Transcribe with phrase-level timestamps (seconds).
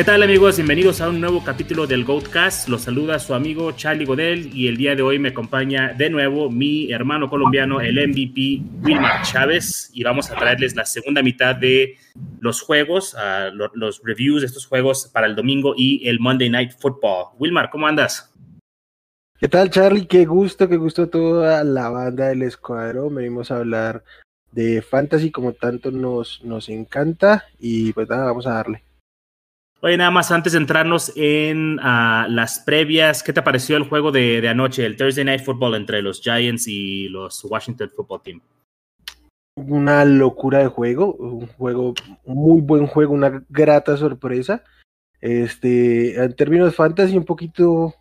[0.00, 0.56] ¿Qué tal amigos?
[0.56, 2.70] Bienvenidos a un nuevo capítulo del Goatcast.
[2.70, 6.48] Los saluda su amigo Charlie Godel y el día de hoy me acompaña de nuevo
[6.48, 11.98] mi hermano colombiano, el MVP Wilmar Chávez y vamos a traerles la segunda mitad de
[12.40, 13.14] los juegos,
[13.52, 17.34] los reviews de estos juegos para el domingo y el Monday Night Football.
[17.38, 18.32] Wilmar, ¿cómo andas?
[19.38, 20.06] ¿Qué tal Charlie?
[20.06, 23.16] Qué gusto, qué gusto toda la banda del escuadrón.
[23.16, 24.02] Venimos a hablar
[24.50, 28.82] de fantasy como tanto nos, nos encanta y pues nada, vamos a darle.
[29.82, 34.12] Oye, nada más antes de entrarnos en uh, las previas, ¿qué te pareció el juego
[34.12, 38.40] de, de, anoche, el Thursday Night Football entre los Giants y los Washington Football Team?
[39.56, 41.94] Una locura de juego, un juego,
[42.26, 44.64] muy buen juego, una grata sorpresa.
[45.18, 47.94] Este, en términos fantasy, un poquito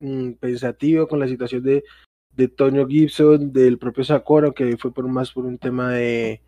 [0.00, 1.82] mmm, pensativo con la situación de,
[2.36, 6.42] de Gibson, del propio Sakura, que fue por más por un tema de,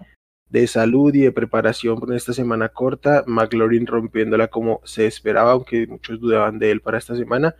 [0.54, 3.24] de salud y de preparación por esta semana corta.
[3.26, 7.56] McLaurin rompiéndola como se esperaba, aunque muchos dudaban de él para esta semana.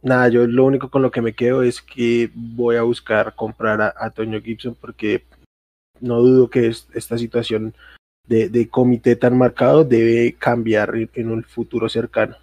[0.00, 3.82] Nada, yo lo único con lo que me quedo es que voy a buscar comprar
[3.82, 5.24] a, Toño Gibson porque
[6.00, 7.74] no dudo que es, esta situación
[8.28, 12.36] de, comité tan marcado debe cambiar en un futuro cercano.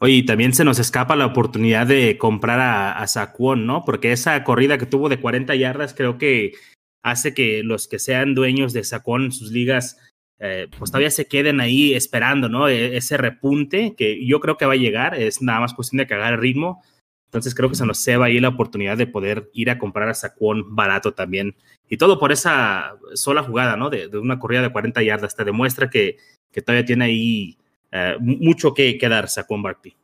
[0.00, 3.84] Oye, también se nos escapa la oportunidad de comprar a, a Saquon, ¿no?
[3.84, 6.54] Porque esa corrida que tuvo de 40 yardas creo que
[7.02, 9.98] hace que los que sean dueños de Sacón en sus ligas,
[10.38, 12.68] eh, pues todavía se queden ahí esperando, ¿no?
[12.68, 16.06] E ese repunte que yo creo que va a llegar, es nada más cuestión de
[16.06, 16.82] cagar el ritmo.
[17.26, 20.14] Entonces creo que se nos ceba ahí la oportunidad de poder ir a comprar a
[20.14, 21.56] Sacón barato también.
[21.88, 23.88] Y todo por esa sola jugada, ¿no?
[23.88, 25.34] De, una corrida de 40 yardas.
[25.34, 26.18] Te demuestra que,
[26.50, 27.56] que todavía tiene ahí
[27.90, 29.94] eh, mucho que, que dar Barkley.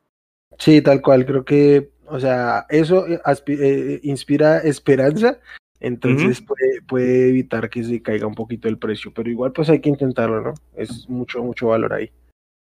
[0.57, 1.25] Sí, tal cual.
[1.25, 5.39] Creo que, o sea, eso eh, inspira esperanza
[5.79, 6.47] entonces uh -huh.
[6.47, 9.89] puede, puede, evitar que se caiga un poquito el precio, pero igual pues hay que
[9.89, 10.53] intentarlo, ¿no?
[10.75, 12.11] Es mucho, mucho valor ahí.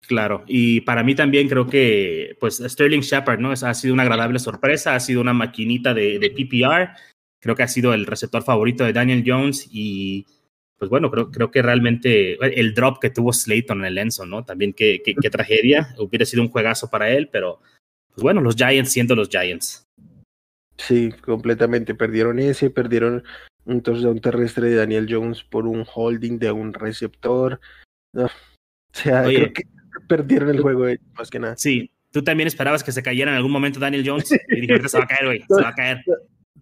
[0.06, 3.50] Claro, y para mí también creo que pues Sterling Shepard, ¿no?
[3.50, 6.91] Ha sido una agradable sorpresa, ha sido una maquinita de, de, PPR,
[7.41, 10.27] creo que ha sido el receptor favorito de Daniel Jones y
[10.78, 14.44] pues bueno, creo, creo que realmente el drop que tuvo Slayton en el Enzo, ¿no?
[14.44, 17.61] También qué, qué, qué tragedia, hubiera sido un juegazo para él, pero
[18.15, 19.87] pues bueno, los Giants siendo los Giants.
[20.78, 21.94] Sí, completamente.
[21.94, 23.25] Perdieron ese, perdieron
[23.64, 27.60] un touchdown terrestre de Daniel Jones por un holding de un receptor.
[28.12, 28.31] No, o
[28.92, 29.64] sea, Oye, creo que
[30.09, 31.56] perdieron el juego de, más que nada.
[31.56, 34.98] Sí, tú también esperabas que se cayera en algún momento Daniel Jones y dijiste, se
[34.98, 36.04] va a caer, güey, se va a caer.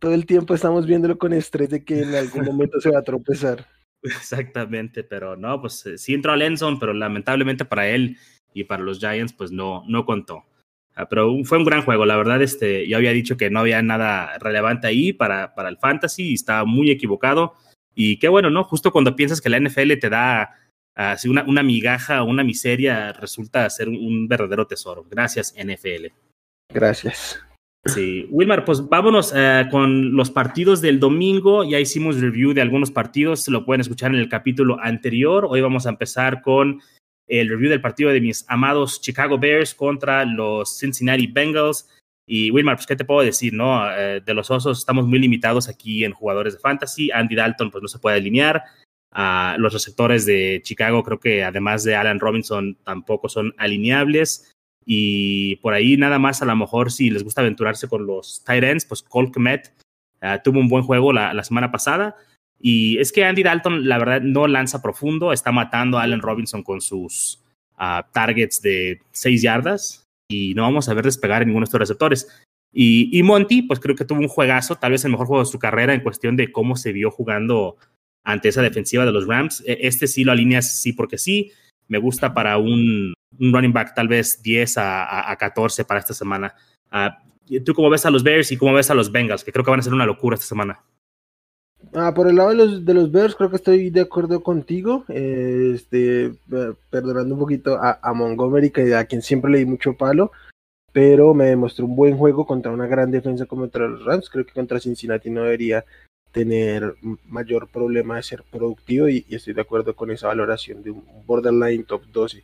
[0.00, 3.04] Todo el tiempo estamos viéndolo con estrés de que en algún momento se va a
[3.04, 3.66] tropezar.
[4.02, 8.18] Exactamente, pero no, pues sí entró a Lenson, pero lamentablemente para él
[8.52, 10.44] y para los Giants, pues no, no contó.
[11.10, 14.38] Pero fue un gran juego, la verdad, este, yo había dicho que no había nada
[14.38, 17.54] relevante ahí para, para el fantasy y estaba muy equivocado.
[17.94, 18.64] Y qué bueno, ¿no?
[18.64, 20.50] Justo cuando piensas que la NFL te da
[20.96, 25.04] uh, una, una migaja o una miseria, resulta ser un, un, verdadero tesoro.
[25.10, 26.06] Gracias, NFL.
[26.72, 27.40] Gracias.
[27.86, 31.64] Sí, Wilmar, pues vámonos uh, con los partidos del domingo.
[31.64, 35.46] Ya hicimos review de algunos partidos, lo pueden escuchar en el capítulo anterior.
[35.48, 36.80] Hoy vamos a empezar con
[37.26, 41.88] el review del partido de mis amados Chicago Bears contra los Cincinnati Bengals.
[42.26, 43.52] Y Wilmar, pues, ¿qué te puedo decir?
[43.52, 47.10] no eh, De los osos estamos muy limitados aquí en jugadores de fantasy.
[47.10, 48.62] Andy Dalton, pues no se puede alinear.
[49.14, 54.52] Uh, los receptores de Chicago, creo que además de Alan Robinson, tampoco son alineables.
[54.84, 58.64] Y por ahí nada más, a lo mejor, si les gusta aventurarse con los tight
[58.64, 59.72] ends, pues Cole Kmet
[60.22, 62.16] uh, tuvo un buen juego la semana pasada.
[62.66, 66.62] Y es que Andy Dalton, la verdad, no lanza profundo, está matando a Allen Robinson
[66.62, 67.44] con sus
[67.78, 71.80] uh, targets de 6 yardas y no vamos a ver despegar en ninguno de estos
[71.80, 72.42] receptores.
[72.72, 75.58] Y, Monty, pues creo que tuvo un juegazo, tal vez el mejor juego de su
[75.58, 77.76] carrera en cuestión de cómo se vio jugando
[78.24, 79.62] ante esa defensiva de los Rams.
[79.66, 81.52] Este sí lo alineas sí porque sí.
[81.86, 86.00] Me gusta para un, un running back tal vez 10 a, a, a 14 para
[86.00, 86.54] esta semana.
[86.90, 89.44] Uh, ¿Tú cómo ves a los Bears y cómo ves a los Bengals?
[89.44, 90.82] Que creo que van a ser una locura esta semana.
[91.92, 95.04] Ah, por el lado de los, de los Bears, creo que estoy de acuerdo contigo.
[95.08, 96.32] Este,
[96.90, 100.32] perdonando un poquito a, a, Montgomery, que a quien siempre le di mucho palo,
[100.92, 104.30] pero me demostró un buen juego contra una gran defensa como contra los Rams.
[104.30, 105.84] Creo que contra Cincinnati no debería
[106.32, 106.96] tener
[107.26, 111.04] mayor problema de ser productivo y, y estoy de acuerdo con esa valoración de un
[111.26, 112.42] borderline top 12.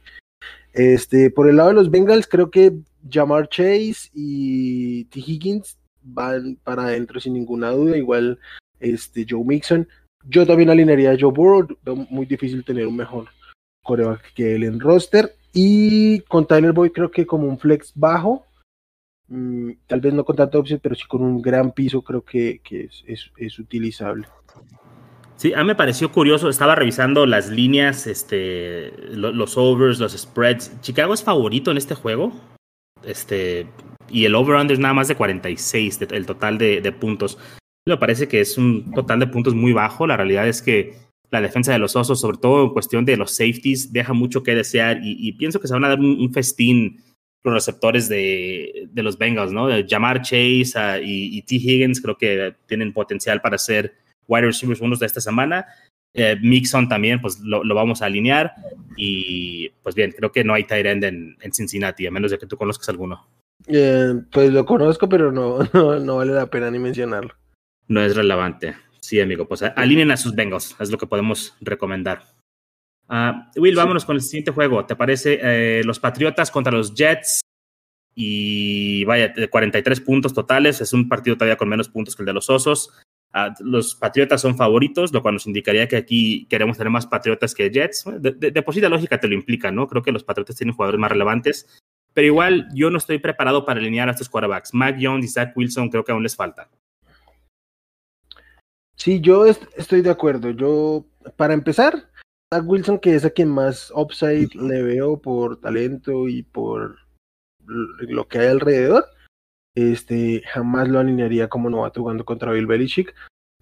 [0.72, 2.72] Este, por el lado de los Bengals, creo que
[3.10, 5.20] Jamar Chase y T.
[5.20, 7.96] Higgins van para adentro sin ninguna duda.
[7.96, 8.38] Igual
[8.80, 9.86] este, Joe Mixon.
[10.24, 11.68] Yo también alinearía a Joe Burrow,
[12.10, 13.28] muy difícil tener un mejor
[13.82, 15.34] coreback que él en roster.
[15.52, 18.46] Y con Tyler Boyd creo que como un flex bajo,
[19.28, 22.60] mmm, tal vez no con tanta opción, pero sí con un gran piso creo que,
[22.62, 24.26] que es, es, es, utilizable.
[25.36, 30.78] Sí, a mí me pareció curioso, estaba revisando las líneas, este, los overs, los spreads.
[30.82, 32.32] Chicago es favorito en este juego.
[33.02, 33.66] Este,
[34.10, 37.38] y el over-under es nada más de 46, el total de, puntos.
[37.86, 40.06] Me parece que es un total de puntos muy bajo.
[40.06, 40.94] La realidad es que
[41.30, 44.54] la defensa de los osos, sobre todo en cuestión de los safeties, deja mucho que
[44.54, 47.02] desear y, pienso que se van a dar un, festín
[47.42, 49.68] los receptores de, los Bengals, ¿no?
[49.88, 51.56] Jamar Chase ah, y, T.
[51.56, 53.94] Higgins creo que tienen potencial para ser
[54.26, 55.66] wide receivers unos de esta semana.
[56.12, 58.52] Eh, Mixon también, pues lo, vamos a alinear.
[58.96, 62.46] Y pues bien, creo que no hay tight end en, Cincinnati, a menos de que
[62.46, 63.26] tú conozcas alguno.
[63.66, 65.58] Eh, pues lo conozco, pero no,
[66.00, 67.34] no, vale la pena ni mencionarlo.
[67.90, 68.76] No es relevante.
[69.00, 72.22] Sí, amigo, pues alineen a sus Bengals, es lo que podemos recomendar.
[73.08, 74.86] Ah, Will, vámonos con el siguiente juego.
[74.86, 77.40] ¿Te parece eh, los Patriotas contra los Jets?
[78.14, 80.80] Y vaya, 43 puntos totales.
[80.80, 82.90] Es un partido todavía con menos puntos que el de los Osos.
[83.32, 87.56] Ah, los Patriotas son favoritos, lo cual nos indicaría que aquí queremos tener más Patriotas
[87.56, 88.04] que Jets.
[88.20, 89.88] De, de, por sí la lógica te lo implica, ¿no?
[89.88, 91.66] Creo que los Patriotas tienen jugadores más relevantes,
[92.14, 94.74] pero igual yo no estoy preparado para alinear a estos quarterbacks.
[94.74, 96.70] Mac Jones y Zach Wilson creo que aún les falta.
[99.00, 100.50] Sí, yo estoy de acuerdo.
[100.50, 101.06] Yo,
[101.36, 102.10] para empezar,
[102.52, 106.98] Zach Wilson, que es a quien más upside le veo por talento y por
[107.64, 109.06] lo que hay alrededor,
[109.74, 113.14] este, jamás lo alinearía como novato jugando contra Bill Belichick.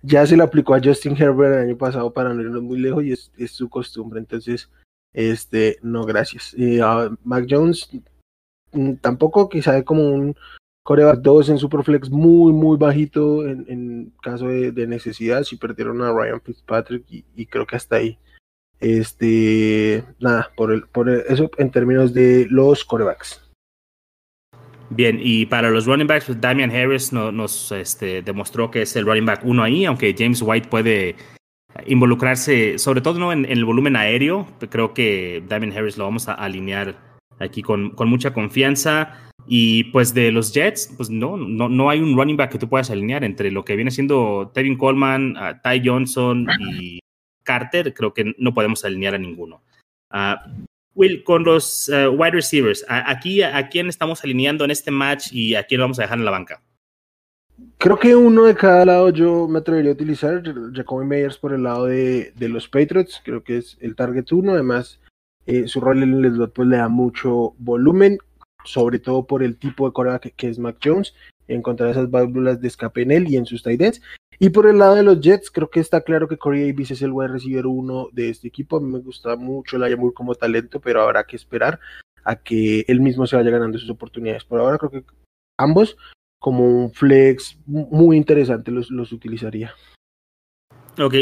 [0.03, 3.05] Ya se lo aplicó a Justin Herbert el año pasado para no irnos muy lejos
[3.05, 4.19] y es, su costumbre.
[4.19, 4.69] Entonces,
[5.13, 6.53] este, no, gracias.
[6.55, 6.81] Y
[7.23, 7.89] Mac Jones
[8.73, 10.35] mm, tampoco quizá como un
[10.89, 15.43] coreback 2 en Superflex muy, muy bajito en, caso de, necesidad.
[15.43, 18.19] Si perdieron a Ryan Fitzpatrick y, creo que hasta ahí.
[18.81, 23.39] Este, nada, por, el, por eso en términos de los corebacks.
[24.89, 29.05] Bien, y para los running backs, pues Damian Harris nos este, demostró que es el
[29.05, 31.17] running back uno ahí, aunque James White puede
[31.85, 33.31] involucrarse, sobre todo ¿no?
[33.31, 34.47] en, el volumen aéreo.
[34.71, 36.95] Creo que Damian Harris lo vamos a alinear
[37.39, 39.28] aquí con, con, mucha confianza.
[39.49, 42.69] Y pues de los Jets, pues no, no, no hay un running back que tú
[42.69, 47.01] puedas alinear entre lo que viene siendo Tevin Coleman, Ty Johnson y
[47.43, 47.95] Carter.
[47.95, 49.63] Creo que no podemos alinear a ninguno.
[50.13, 50.67] Uh,
[50.99, 55.55] Will, con los eh, wide receivers, aquí a quién estamos alineando en este match y
[55.55, 56.61] a quién vamos a dejar en la banca.
[57.79, 60.43] Creo que uno de cada lado yo me atrevería a utilizar.
[60.75, 64.55] Jacoby Meyers por el lado de, los Patriots, creo que es el target uno.
[64.55, 65.01] Además,
[65.47, 68.19] eh, su rol en el slot pues, le da mucho volumen,
[68.69, 71.15] sobre todo por el tipo de coreback que, es Mac Jones.
[71.49, 74.03] Encontrar esas válvulas de escape en él y en sus tight ends.
[74.39, 77.03] Y por el lado de los Jets, creo que está claro que Corey Davis es
[77.03, 78.77] el wide receiver uno de este equipo.
[78.77, 81.81] A mí me gusta mucho el Ayamur como talento, pero habrá que esperar
[82.23, 84.45] a que él mismo se vaya ganando sus oportunidades.
[84.45, 85.05] Por ahora creo que
[85.59, 85.97] ambos,
[86.39, 89.73] como un flex muy interesante, los, los utilizaría.
[91.01, 91.15] Ok,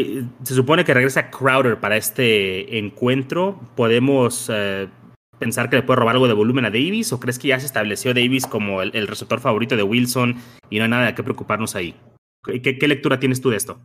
[0.43, 3.61] se supone que regresa Crowder para este encuentro.
[3.77, 4.89] ¿Podemos eh,
[5.39, 7.67] pensar que le puede robar algo de volumen a Davis o crees que ya se
[7.67, 10.37] estableció Davis como el, receptor favorito de Wilson
[10.71, 11.95] y no hay nada de qué preocuparnos ahí?
[12.45, 13.79] ¿Qué, lectura tienes tú de esto?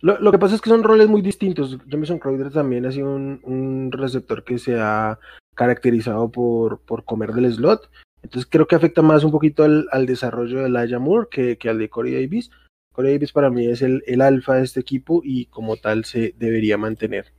[0.00, 1.76] Lo, que pasa es que son roles muy distintos.
[1.86, 5.18] Jameson Crowder también ha sido un, receptor que se ha
[5.54, 7.90] caracterizado por, por comer del slot.
[8.22, 11.78] Entonces creo que afecta más un poquito al, desarrollo de Laia Moore que, que, al
[11.78, 12.50] de Corey Davis.
[12.92, 16.34] Corey Davis para mí es el, el alfa de este equipo y como tal se
[16.38, 17.32] debería mantener.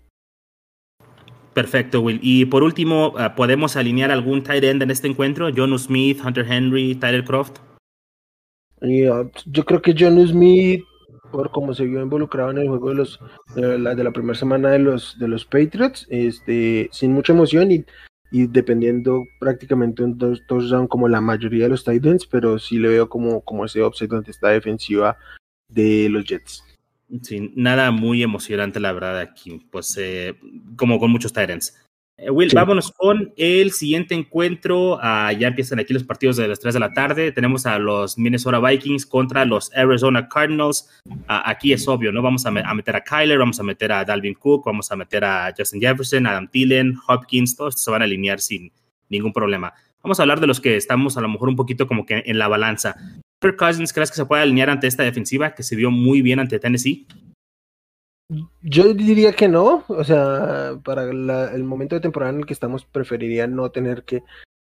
[1.59, 2.21] Perfecto, Will.
[2.23, 5.49] Y por último, ah, ¿podemos alinear algún tight end en este encuentro?
[5.53, 7.57] John Smith, Hunter Henry, Tyler Croft.
[8.81, 10.85] Ah, yo creo que John Smith,
[11.33, 13.19] por cómo se vio involucrado en el juego de los
[13.57, 17.83] de la, primera semana de los de los Patriots, este, sin mucha emoción y,
[18.31, 23.41] dependiendo prácticamente un touchdown como la mayoría de los Titans, pero sí le veo como,
[23.41, 25.17] como ese offset donde está defensiva
[25.67, 26.63] de los Jets.
[27.21, 30.35] Sí, nada muy emocionante la verdad aquí, pues eh,
[30.75, 31.75] como con muchos Titans.
[32.21, 34.99] Eh, Will, vámonos con el siguiente encuentro.
[35.01, 37.31] Ah, ya empiezan aquí los partidos de las 3 de la tarde.
[37.31, 40.89] Tenemos a los Minnesota Vikings contra los Arizona Cardinals.
[41.27, 42.21] Ah, aquí es obvio, ¿no?
[42.21, 45.53] Vamos a, meter a Kyler, vamos a meter a Dalvin Cook, vamos a meter a
[45.57, 48.71] Justin Jefferson, Adam Thielen, Hopkins, todos se van a alinear sin
[49.09, 49.73] ningún problema.
[50.03, 52.37] Vamos a hablar de los que estamos a lo mejor un poquito como que en
[52.37, 52.95] la balanza.
[53.41, 56.39] Kirk Cousins, ¿crees que se puede alinear ante esta defensiva que se vio muy bien
[56.39, 57.07] ante Tennessee?
[58.61, 62.85] Yo diría que no, o sea, para el momento de temporada en el que estamos
[62.85, 64.21] preferiría no tener que,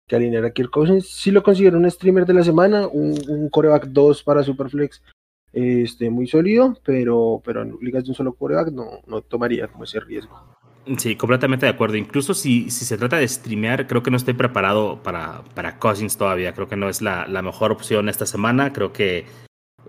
[0.09, 1.09] alinear a Kirk Cousins.
[1.09, 5.03] Sí lo considero un streamer de la semana, un, coreback 2 para Superflex,
[5.51, 9.83] este, muy sólido, pero, pero en ligas de un solo coreback no, no tomaría como
[9.83, 10.57] ese riesgo.
[10.97, 11.97] Sí, completamente de acuerdo.
[11.97, 16.17] Incluso si, si se trata de streamear, creo que no estoy preparado para, para Cousins
[16.17, 16.53] todavía.
[16.53, 18.71] Creo que no es la, la mejor opción esta semana.
[18.71, 19.25] Creo que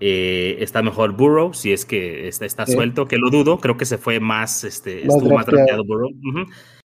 [0.01, 3.59] Eh, está mejor Burrow, si es que está, está suelto, que lo dudo.
[3.59, 6.09] Creo que se fue más, este, estuvo más drafteado Burrow.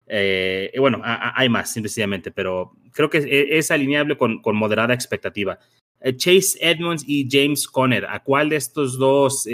[0.06, 5.58] Eh, bueno, hay más, sencillamente, pero creo que e, es, alineable con, con, moderada expectativa.
[6.00, 9.46] Eh, Chase Edmonds y James Conner, ¿a cuál de estos dos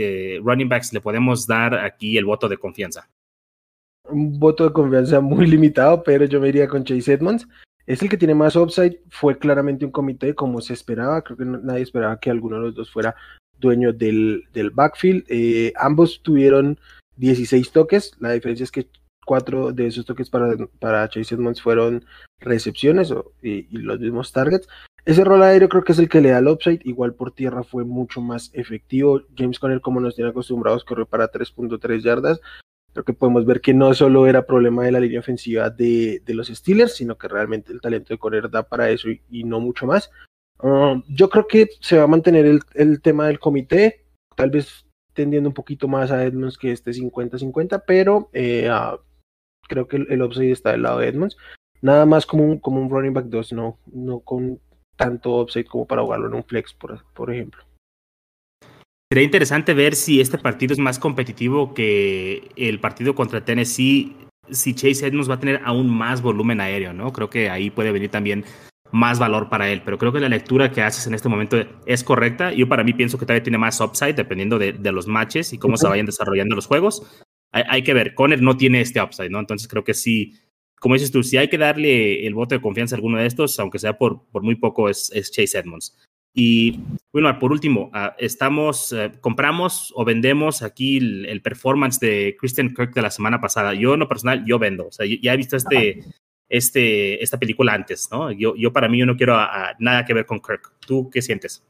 [0.42, 3.08] running backs le podemos dar aquí el voto de confianza?
[4.10, 7.46] Un voto de confianza muy limitado, pero yo me iría con Chase Edmonds.
[7.86, 11.44] Es el que tiene más upside, fue claramente un comité como se esperaba, creo que
[11.44, 13.16] nadie esperaba que alguno de los dos fuera
[13.58, 15.24] dueño del, del backfield.
[15.28, 16.78] Eh, ambos tuvieron
[17.16, 18.88] 16 toques, la diferencia es que
[19.26, 22.04] cuatro de esos toques para, para Chase Edmonds fueron
[22.40, 23.12] recepciones
[23.42, 24.68] y, los mismos targets.
[25.04, 27.62] Ese rol aéreo creo que es el que le da el upside, igual por tierra
[27.62, 29.22] fue mucho más efectivo.
[29.36, 32.40] James Conner, como nos tiene acostumbrados, corrió para 3.3 yardas,
[32.92, 36.48] Creo que podemos ver que no solo era problema de la línea ofensiva de, los
[36.48, 40.10] Steelers, sino que realmente el talento de correr da para eso y, no mucho más.
[40.58, 44.04] Um, yo creo que se va a mantener el, tema del comité,
[44.36, 48.98] tal vez tendiendo un poquito más a Edmonds que este 50-50, pero eh, ah,
[49.68, 51.36] creo que el, upside está del lado de Edmonds.
[51.82, 54.60] Nada más como un, como un running back 2, no, no con
[54.96, 57.69] tanto upside como para jugarlo en un flex, por ejemplo.
[59.12, 64.14] Sería interesante ver si este partido es más competitivo que el partido contra Tennessee,
[64.50, 67.12] si Chase Edmonds va a tener aún más volumen aéreo, ¿no?
[67.12, 68.44] Creo que ahí puede venir también
[68.92, 72.04] más valor para él, pero creo que la lectura que haces en este momento es
[72.04, 72.52] correcta.
[72.52, 75.76] Yo para mí pienso que todavía tiene más upside dependiendo de, los matches y cómo
[75.76, 77.02] se vayan desarrollando los juegos.
[77.50, 79.40] Hay, que ver, Conner no tiene este upside, ¿no?
[79.40, 80.38] Entonces creo que sí,
[80.78, 83.58] como dices tú, si hay que darle el voto de confianza a alguno de estos,
[83.58, 85.96] aunque sea por, por muy poco, es, es Chase Edmonds.
[86.32, 86.80] Y
[87.12, 92.94] bueno, por último, ah, estamos, eh, compramos o vendemos aquí el, performance de Christian Kirk
[92.94, 93.74] de la semana pasada.
[93.74, 94.86] Yo, en lo personal, yo vendo.
[94.86, 96.04] O sea, ya he visto este,
[96.48, 98.30] este, esta película antes, ¿no?
[98.30, 99.36] Yo, yo para mí, yo no quiero
[99.78, 100.72] nada que ver con Kirk.
[100.86, 101.64] ¿Tú qué sientes?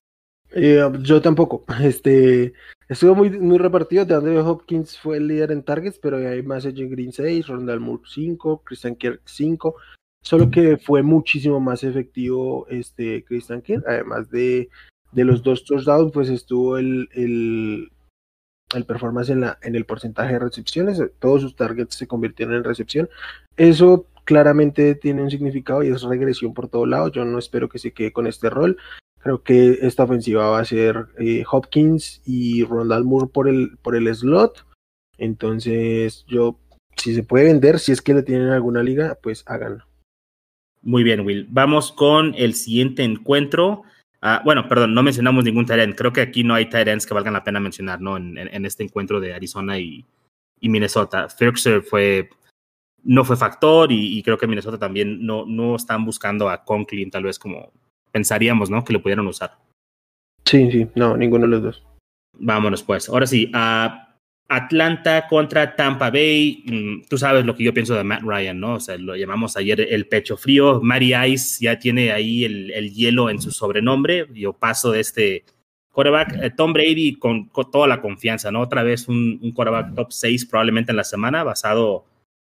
[0.53, 1.65] Eh, yo tampoco.
[1.83, 2.53] Este,
[2.89, 4.05] estuvo muy, muy repartido.
[4.05, 8.03] De Andrew Hopkins fue el líder en targets, pero hay más Green 6, Rondal Moore
[8.07, 9.75] 5, Christian Kirk 5,
[10.23, 14.69] solo que fue muchísimo más efectivo este Christian Kirk, además de,
[15.13, 17.91] de los dos touchdowns, pues estuvo el, el,
[18.75, 22.65] el performance en, la, en el porcentaje de recepciones, todos sus targets se convirtieron en
[22.65, 23.09] recepción.
[23.57, 27.09] Eso claramente tiene un significado y es regresión por todo lado.
[27.09, 28.77] Yo no espero que se quede con este rol.
[29.19, 33.97] Creo que esta ofensiva va a ser eh, Hopkins y Rondal Moore por el, por
[33.97, 34.65] el slot.
[35.19, 36.59] Entonces, yo,
[36.97, 39.85] si se puede vender, si es que le tienen alguna liga, pues háganlo.
[40.83, 41.47] Muy bien, Will.
[41.51, 43.83] Vamos con el siguiente encuentro.
[44.23, 45.97] Ah, bueno, perdón, no mencionamos ningún Tyrant.
[45.97, 48.17] Creo que aquí no hay Tyrants que valgan la pena mencionar, ¿no?
[48.17, 50.05] En, este encuentro de Arizona y,
[50.61, 51.29] Minnesota.
[51.29, 52.29] Firkser fue,
[53.03, 57.25] no fue factor y, creo que Minnesota también no, no están buscando a Conklin, tal
[57.25, 57.73] vez como
[58.13, 58.85] pensaríamos, ¿no?
[58.85, 59.57] Que lo pudieran usar.
[60.45, 61.87] Sí, sí, no, ninguno de los dos.
[62.39, 63.09] Vámonos, pues.
[63.09, 64.10] Ahora sí, a
[64.51, 66.65] Atlanta contra Tampa Bay.
[66.67, 68.75] Mm, tú sabes lo que yo pienso de Matt Ryan, ¿no?
[68.75, 70.81] O sea, lo llamamos ayer el pecho frío.
[70.83, 74.27] Mary Ice ya tiene ahí el, hielo en su sobrenombre.
[74.35, 75.45] Yo paso de este
[75.93, 76.37] quarterback.
[76.43, 78.61] Eh, Tom Brady con, toda la confianza, ¿no?
[78.61, 82.07] Otra vez un, quarterback top 6 probablemente en la semana, basado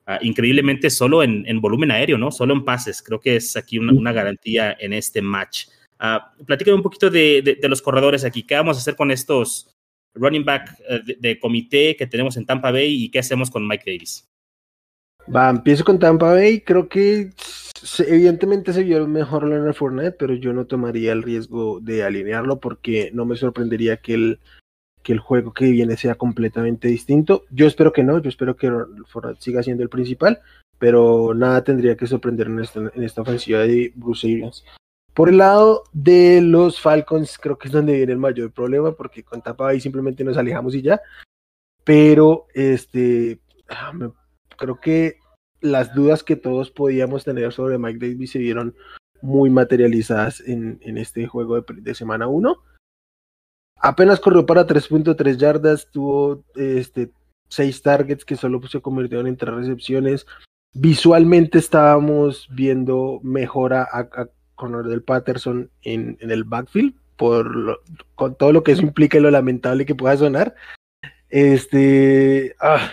[0.04, 2.30] ah, increíblemente solo en, volumen aéreo, ¿no?
[2.30, 3.02] Solo en pases.
[3.02, 5.68] Creo que es aquí una, garantía en este match.
[5.98, 8.42] Uh, un poquito de, de los corredores aquí.
[8.42, 9.75] ¿Qué vamos a hacer con estos?
[10.16, 13.84] Running back eh, de, comité que tenemos en Tampa Bay y qué hacemos con Mike
[13.86, 14.26] Davis.
[15.34, 16.60] Va, empiezo con Tampa Bay.
[16.60, 17.30] Creo que
[18.06, 23.10] evidentemente se vio mejor Leonard Fournette, pero yo no tomaría el riesgo de alinearlo porque
[23.12, 24.40] no me sorprendería que el,
[25.02, 27.44] que el juego que viene sea completamente distinto.
[27.50, 28.70] Yo espero que no, yo espero que
[29.06, 30.40] Fournette siga siendo el principal,
[30.78, 34.64] pero nada tendría que sorprender en esta, en esta ofensiva de Bruce Arians.
[35.16, 39.22] Por el lado de los Falcons, creo que es donde viene el mayor problema, porque
[39.24, 41.00] con Tampa Bay simplemente nos alejamos y ya.
[41.84, 43.94] Pero este, ah,
[44.58, 45.16] creo que
[45.62, 48.76] las dudas que todos podíamos tener sobre Mike Davis se vieron
[49.22, 52.54] muy materializadas en, este juego de, semana 1.
[53.78, 57.10] Apenas corrió para 3.3 yardas, tuvo este,
[57.48, 60.26] 6 targets que solo se convirtieron en 3 recepciones.
[60.74, 67.80] Visualmente estábamos viendo mejora a, con del Patterson en, en el backfield, por
[68.14, 70.54] con todo lo que eso implica y lo lamentable que pueda sonar.
[71.28, 72.90] Este, ah,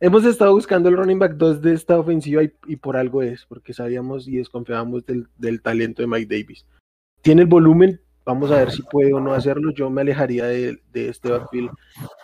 [0.00, 3.72] hemos estado buscando el running back 2 de esta ofensiva y, por algo es, porque
[3.72, 6.66] sabíamos y desconfiábamos del, del, talento de Mike Davis.
[7.22, 9.72] Tiene el volumen, vamos a ver si puede o no hacerlo.
[9.72, 11.70] Yo me alejaría de, de este backfield,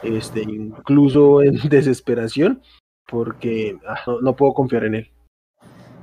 [0.03, 2.61] este, incluso en desesperación,
[3.07, 5.11] porque ah, no puedo confiar en él.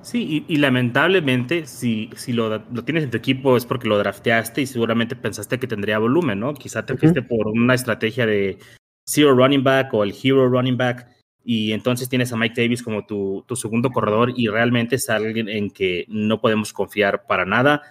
[0.01, 4.61] Sí, y, lamentablemente, si, si lo, lo, tienes en tu equipo es porque lo drafteaste
[4.61, 6.53] y seguramente pensaste que tendría volumen, ¿no?
[6.53, 8.57] Quizá te fuiste por una estrategia de
[9.05, 11.07] zero running back o el hero running back
[11.43, 15.47] y entonces tienes a Mike Davis como tu, tu segundo corredor y realmente es alguien
[15.47, 17.81] en que no podemos confiar para nada.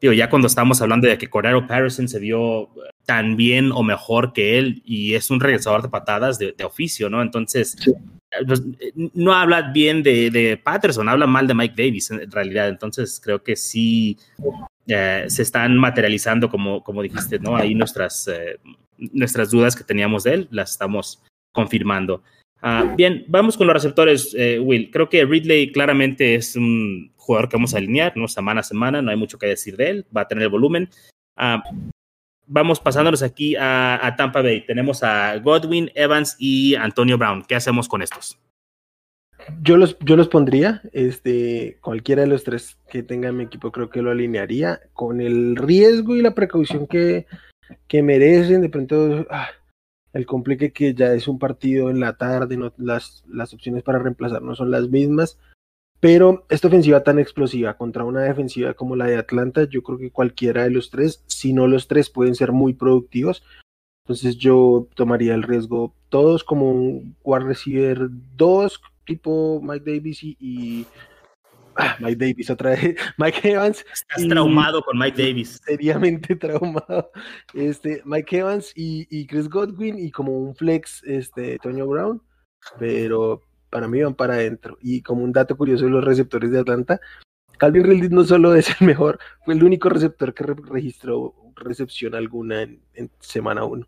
[0.00, 2.70] Digo, ya cuando estamos hablando de que Cordero Patterson se vio
[3.04, 7.22] tan bien o mejor que él y es un regresador de patadas de, oficio, ¿no?
[7.22, 7.76] Entonces,
[8.46, 8.62] pues,
[9.14, 12.68] no habla bien de, Patterson, habla mal de Mike Davis en realidad.
[12.68, 14.18] Entonces, creo que sí
[14.86, 17.56] eh, se están materializando, como, como dijiste, ¿no?
[17.56, 18.58] Ahí nuestras, eh,
[18.98, 22.22] nuestras dudas que teníamos de él las estamos confirmando.
[22.60, 24.90] Ah, bien, vamos con los receptores, eh, Will.
[24.90, 28.26] Creo que Ridley claramente es un jugador que vamos a alinear, ¿no?
[28.26, 30.88] Semana a semana, no hay mucho que decir de él, va a tener el volumen.
[31.36, 31.62] Ah,
[32.48, 34.64] vamos pasándonos aquí a, Tampa Bay.
[34.66, 37.44] Tenemos a Godwin, Evans y Antonio Brown.
[37.46, 38.38] ¿Qué hacemos con estos?
[39.62, 43.72] Yo los, yo los pondría, este, cualquiera de los tres que tenga en mi equipo
[43.72, 47.26] creo que lo alinearía con el riesgo y la precaución que,
[47.86, 48.60] que merecen.
[48.60, 49.48] De pronto, ah,
[50.12, 54.00] el complique que ya es un partido en la tarde, no, las, las opciones para
[54.00, 55.38] reemplazar no son las mismas.
[56.00, 60.12] Pero esta ofensiva tan explosiva contra una defensiva como la de Atlanta, yo creo que
[60.12, 63.42] cualquiera de los tres, si no los tres, pueden ser muy productivos.
[64.04, 70.86] Entonces yo tomaría el riesgo todos como un wide receiver 2, tipo Mike Davis y,
[71.76, 73.84] ah, Mike Davis otra vez, Mike Evans.
[73.92, 75.60] Estás traumado con Mike Davis.
[75.66, 77.10] Seriamente traumado.
[77.54, 82.22] Este, Mike Evans y, y, Chris Godwin y como un flex, este, Toño Brown.
[82.78, 84.78] Pero para mí van para adentro.
[84.80, 87.00] Y como un dato curioso de los receptores de Atlanta,
[87.58, 92.62] Calvin Ridley no solo es el mejor, fue el único receptor que registró recepción alguna
[92.62, 93.86] en, semana 1.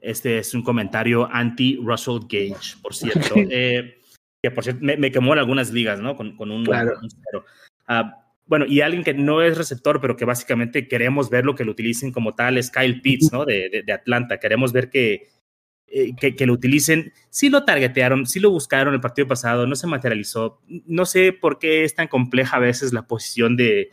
[0.00, 3.34] Este es un comentario anti-Russell Gage, por cierto.
[3.50, 3.98] Eh,
[4.42, 6.14] que por cierto me, quemó en algunas ligas, ¿no?
[6.14, 6.64] Con, con un.
[6.64, 6.92] Claro.
[7.88, 11.64] Ah, bueno, y alguien que no es receptor, pero que básicamente queremos ver lo que
[11.64, 13.44] lo utilicen como tal es Kyle Pitts, ¿no?
[13.44, 14.38] de Atlanta.
[14.38, 15.30] Queremos ver que,
[15.88, 17.12] eh, que, lo utilicen.
[17.30, 20.60] Sí lo targetearon, sí lo buscaron el partido pasado, no se materializó.
[20.86, 23.90] No sé por qué es tan compleja a veces la posición de,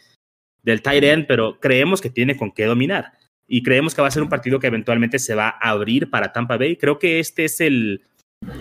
[0.63, 3.13] del tight end, pero creemos que tiene con qué dominar.
[3.47, 6.33] Y creemos que va a ser un partido que eventualmente se va a abrir para
[6.33, 6.77] Tampa Bay.
[6.77, 8.01] Creo que este es el,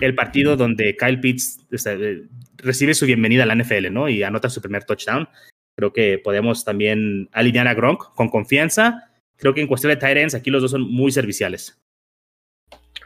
[0.00, 2.26] el partido donde Kyle Pitts eh,
[2.58, 4.08] recibe su bienvenida a la NFL, ¿no?
[4.08, 5.28] Y anota su primer touchdown.
[5.76, 9.10] Creo que podemos también alinear a Gronk con confianza.
[9.36, 11.82] Creo que en cuestión de tight ends, aquí los dos son muy serviciales.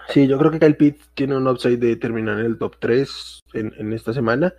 [0.09, 3.41] Sí, yo creo que Kyle Pitts tiene un upside de terminar en el top 3
[3.55, 4.55] en, esta semana.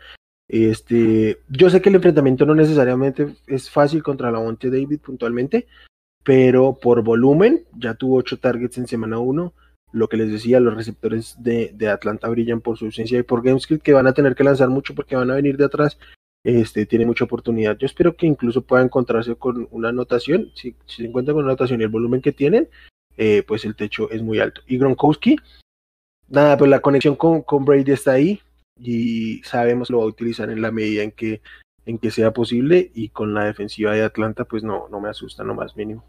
[0.47, 5.67] Este, yo sé que el enfrentamiento no necesariamente es fácil contra la Monte David puntualmente,
[6.23, 9.53] pero por volumen ya tuvo 8 targets en semana 1.
[9.93, 13.83] Lo que les decía, los receptores de, Atlanta brillan por su ausencia y por GameScript
[13.83, 15.97] que van a tener que lanzar mucho porque van a venir de atrás.
[16.43, 17.77] Este, tiene mucha oportunidad.
[17.77, 20.51] Yo espero que incluso pueda encontrarse con una anotación.
[20.55, 22.69] Si, si se encuentra con una anotación y el volumen que tienen,
[23.17, 24.61] eh, pues el techo es muy alto.
[24.67, 25.37] Y Gronkowski,
[26.29, 28.41] nada, pues la conexión con, con Brady está ahí
[28.79, 31.41] y sabemos lo va a utilizar en la medida en que,
[31.85, 35.43] en que sea posible y con la defensiva de Atlanta pues no, no me asusta
[35.43, 36.03] no más mínimo.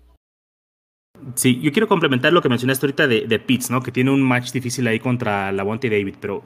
[1.34, 3.82] Sí, yo quiero complementar lo que mencionaste ahorita de, de Pitts, ¿no?
[3.82, 6.44] Que tiene un match difícil ahí contra la David, pero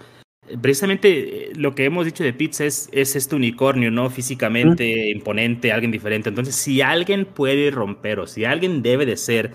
[0.48, 4.09] eh, precisamente eh, lo que hemos dicho de Pitts es, es este unicornio, ¿no?
[4.09, 6.31] Físicamente imponente, alguien diferente.
[6.31, 9.53] Entonces, si alguien puede romper o si alguien debe de ser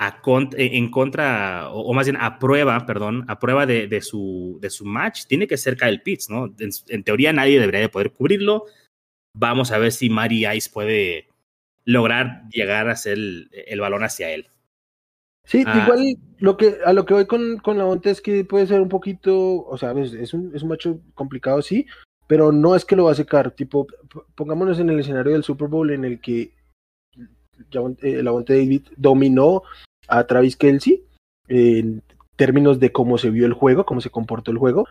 [0.00, 4.86] eh, en contra, o, más bien a prueba, perdón, a prueba de, su, de su
[4.86, 6.54] match, tiene que ser Kyle Pitts, ¿no?
[6.88, 8.64] En, teoría nadie debería de poder cubrirlo.
[9.36, 11.28] Vamos a ver si Mari Ice puede
[11.84, 14.48] lograr llegar a hacer el, balón hacia él.
[15.44, 15.82] Sí, ah.
[15.84, 18.80] igual lo que, a lo que voy con, con la Monte es que puede ser
[18.80, 21.86] un poquito, o sea, es un, es un macho complicado, sí,
[22.26, 23.50] pero no es que lo va a secar.
[23.50, 23.86] Tipo,
[24.34, 26.54] pongámonos en el escenario del Super Bowl en el que
[28.02, 29.62] eh, la David dominó
[30.08, 31.02] a Travis Kelsey
[31.48, 32.02] en
[32.36, 34.86] términos de cómo se vio el juego, cómo se comportó el juego,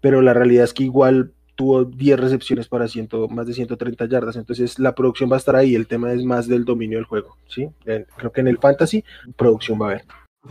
[0.00, 4.36] pero la realidad es que igual tuvo 10 recepciones para ciento, más de 130 yardas,
[4.36, 7.36] entonces la producción va a estar ahí, el tema es más del dominio del juego,
[7.48, 7.68] ¿sí?
[7.84, 9.04] Creo que en el fantasy
[9.36, 10.04] producción va a haber.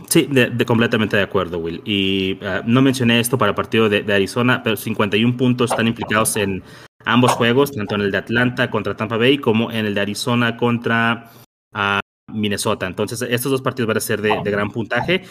[0.08, 1.82] Sí, de, completamente de acuerdo, Will.
[1.84, 6.36] Y ah, no mencioné esto para el partido de, Arizona, pero 51 puntos están implicados
[6.36, 6.62] en
[7.04, 10.56] ambos juegos, tanto en el de Atlanta contra Tampa Bay como en el de Arizona
[10.56, 11.30] contra
[11.74, 11.99] uh,
[12.30, 12.86] Minnesota.
[12.86, 15.22] Entonces, estos dos partidos van a ser de, gran puntaje.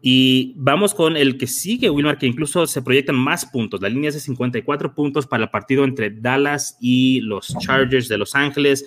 [0.00, 3.80] Y vamos con el que sigue, Wilmar, que incluso se proyectan más puntos.
[3.80, 8.18] La línea es de 54 puntos para el partido entre Dallas y los Chargers de
[8.18, 8.86] Los Ángeles.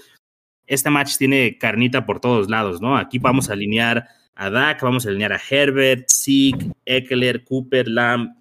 [0.66, 2.96] Este match tiene carnita por todos lados, ¿no?
[2.96, 8.34] Aquí vamos a alinear a Dak, vamos a alinear a Herbert, Zeke, Eckler, Cooper, Lamb,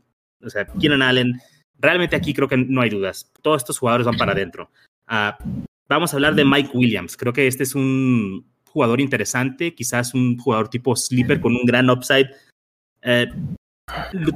[0.42, 1.40] o sea, Keenan Allen.
[1.78, 3.30] realmente aquí creo que no hay dudas.
[3.42, 4.70] Todos estos jugadores van para adentro.
[5.06, 5.36] Ah,
[5.88, 7.16] vamos a hablar de Mike Williams.
[7.16, 11.90] Creo que este es un jugador interesante, quizás un jugador tipo sleeper con un gran
[11.90, 12.30] upside.
[13.02, 13.28] Eh,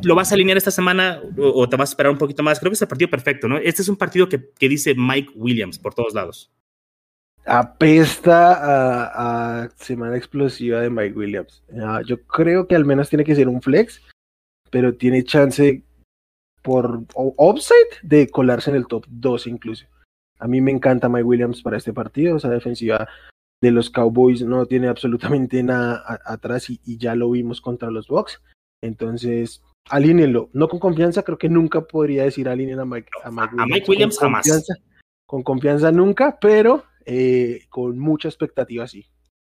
[0.02, 2.58] ¿Lo vas a alinear esta semana o, te vas a esperar un poquito más?
[2.58, 3.58] Creo que es el partido perfecto, ¿no?
[3.58, 6.50] Este es un partido que, que dice Mike Williams por todos lados.
[7.46, 11.62] Apesta a, semana explosiva de Mike Williams.
[11.80, 14.02] Ah, yo creo que al menos tiene que ser un flex,
[14.70, 15.82] pero tiene chance
[16.62, 19.86] por offside de colarse en el top 2 incluso.
[20.38, 23.08] A mí me encanta Mike Williams para este partido, esa defensiva
[23.64, 28.42] de los Cowboys no tiene absolutamente nada atrás y, ya lo vimos contra los Bucks.
[28.82, 30.50] Entonces, alínenlo.
[30.52, 33.30] No con confianza, creo que nunca podría decir alínenlo a Mike, a
[33.66, 34.42] Mike Williams, con jamás.
[34.42, 34.74] Confianza,
[35.26, 39.06] con confianza nunca, pero eh, con mucha expectativa sí.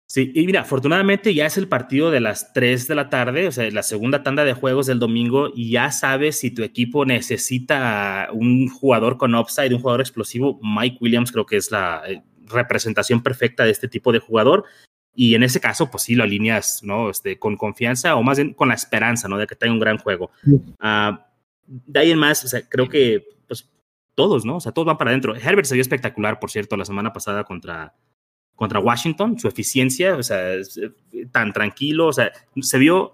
[0.07, 3.51] Sí, y mira, afortunadamente ya es el partido de las 3 de la tarde, o
[3.51, 8.29] sea, la segunda tanda de juegos del domingo, y ya sabes si tu equipo necesita
[8.31, 10.59] un jugador con upside, un jugador explosivo.
[10.61, 14.65] Mike Williams creo que es la eh, representación perfecta de este tipo de jugador.
[15.13, 17.09] Y en ese caso, pues sí, lo alineas, ¿no?
[17.09, 19.37] Este, con confianza o más bien con la esperanza, ¿no?
[19.37, 20.29] De que tenga un gran juego.
[20.79, 21.27] Ah,
[21.65, 23.69] de ahí en más, o sea, creo que, pues,
[24.13, 24.57] todos, ¿no?
[24.57, 25.35] O sea, todos van para adentro.
[25.35, 27.93] Herbert se vio espectacular, por cierto, la semana pasada contra,
[28.55, 29.39] contra Washington.
[29.39, 30.55] Su eficiencia, o sea,
[31.31, 32.31] tan tranquilo, o sea,
[32.61, 33.13] se vio,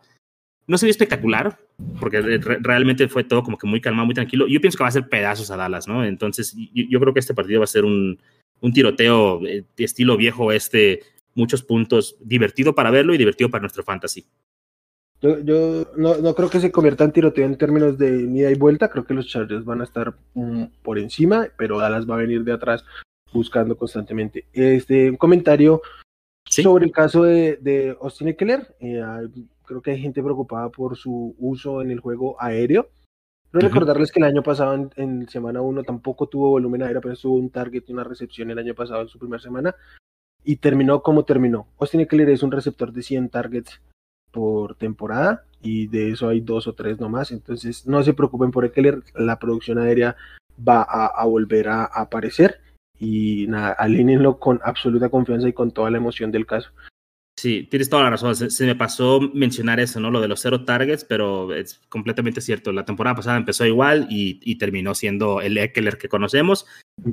[0.66, 1.60] no se vio espectacular,
[2.00, 2.22] porque
[2.62, 4.48] realmente fue todo como que muy calmado, muy tranquilo.
[4.48, 6.04] Yo pienso que va a ser pedazos a Dallas, ¿no?
[6.04, 8.20] Entonces, yo, creo que este partido va a ser un,
[8.62, 11.02] un tiroteo de estilo viejo este
[11.36, 14.26] muchos puntos, divertido para verlo y divertido para nuestro fantasy.
[15.22, 18.56] Yo, yo no, no, creo que se convierta en tiroteo en términos de ida y
[18.56, 22.20] vuelta, creo que los Chargers van a estar mm, por encima, pero Dallas va a
[22.20, 22.84] venir de atrás
[23.32, 24.46] buscando constantemente.
[24.52, 25.82] Este, un comentario
[26.50, 29.02] sobre el caso de, de Austin Eckler, eh,
[29.66, 32.90] creo que hay gente preocupada por su uso en el juego aéreo.
[33.52, 37.16] Pero recordarles que el año pasado, en, en semana 1, tampoco tuvo volumen aéreo, pero
[37.16, 39.76] tuvo un target y una recepción el año pasado en su primera semana
[40.44, 41.68] y terminó como terminó.
[41.80, 43.82] Austin Eckler es un receptor de 100 targets
[44.32, 47.32] por temporada y de eso hay dos o tres nomás.
[47.32, 50.16] Entonces no se preocupen por Eckler, la producción aérea
[50.68, 52.60] va a, volver a, aparecer
[53.00, 56.72] y nada, alínenlo con absoluta confianza y con toda la emoción del caso.
[57.42, 58.36] Sí, tienes toda la razón.
[58.36, 60.12] Se, me pasó mencionar eso, ¿no?
[60.12, 62.72] Lo de los cero targets, pero es completamente cierto.
[62.72, 66.68] La temporada pasada empezó igual y, terminó siendo el Eckler que conocemos.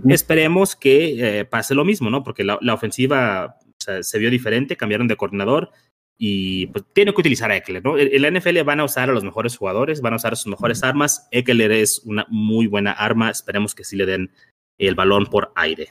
[0.06, 2.24] Esperemos que eh, pase lo mismo, ¿no?
[2.24, 5.70] Porque la, ofensiva se vio diferente, cambiaron de coordinador
[6.18, 7.96] y pues tiene que utilizar a Eckler, ¿no?
[7.96, 10.82] El, el, NFL van a usar a los mejores jugadores, van a usar sus mejores
[10.82, 11.26] armas.
[11.30, 13.30] Eckler es una muy buena arma.
[13.30, 14.30] Esperemos que sí le den
[14.76, 15.88] el balón por aire.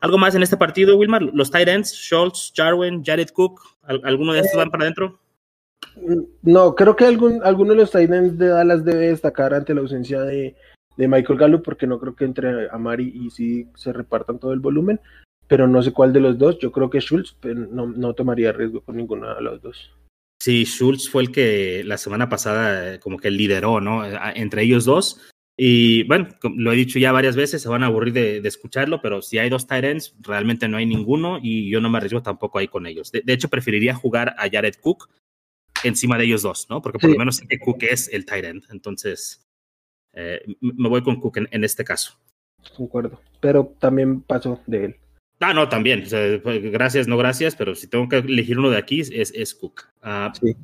[0.00, 1.22] ¿Algo más en este partido, Wilmar?
[1.22, 5.18] ¿Los tight ends, Schultz, Jarwin, Jared Cook, ¿alguno de estos van para adentro?
[5.96, 9.74] Mm, no, creo que algún, alguno de los tight ends de Dallas debe destacar ante
[9.74, 10.54] la ausencia de,
[10.96, 14.60] de Michael Gallup, porque no creo que entre Amari y sí se repartan todo el
[14.60, 15.00] volumen,
[15.48, 16.58] pero no sé cuál de los dos.
[16.60, 19.90] Yo creo que Schultz, pero no, no tomaría riesgo con ninguno de los dos.
[20.40, 24.04] Sí, Schultz fue el que la semana pasada eh, como que lideró, ¿no?
[24.34, 25.28] Entre ellos dos.
[25.60, 29.20] Y bueno, lo he dicho ya varias veces, se van a aburrir de, escucharlo, pero
[29.20, 32.68] si hay dos Tyrants, realmente no hay ninguno y yo no me arriesgo tampoco ahí
[32.68, 33.10] con ellos.
[33.10, 35.10] De, hecho, preferiría jugar a Jared Cook
[35.82, 36.80] encima de ellos dos, ¿no?
[36.80, 38.66] Porque por lo menos sé que Cook es el Tyrant.
[38.70, 39.48] Entonces,
[40.12, 42.16] eh, me voy con Cook en, este caso.
[42.76, 44.96] Concuerdo, pero también paso de él.
[45.40, 46.04] Ah, no, también.
[46.70, 49.88] Gracias, no gracias, pero si tengo que elegir uno de aquí es, es Cook.
[50.04, 50.56] Uh, sí,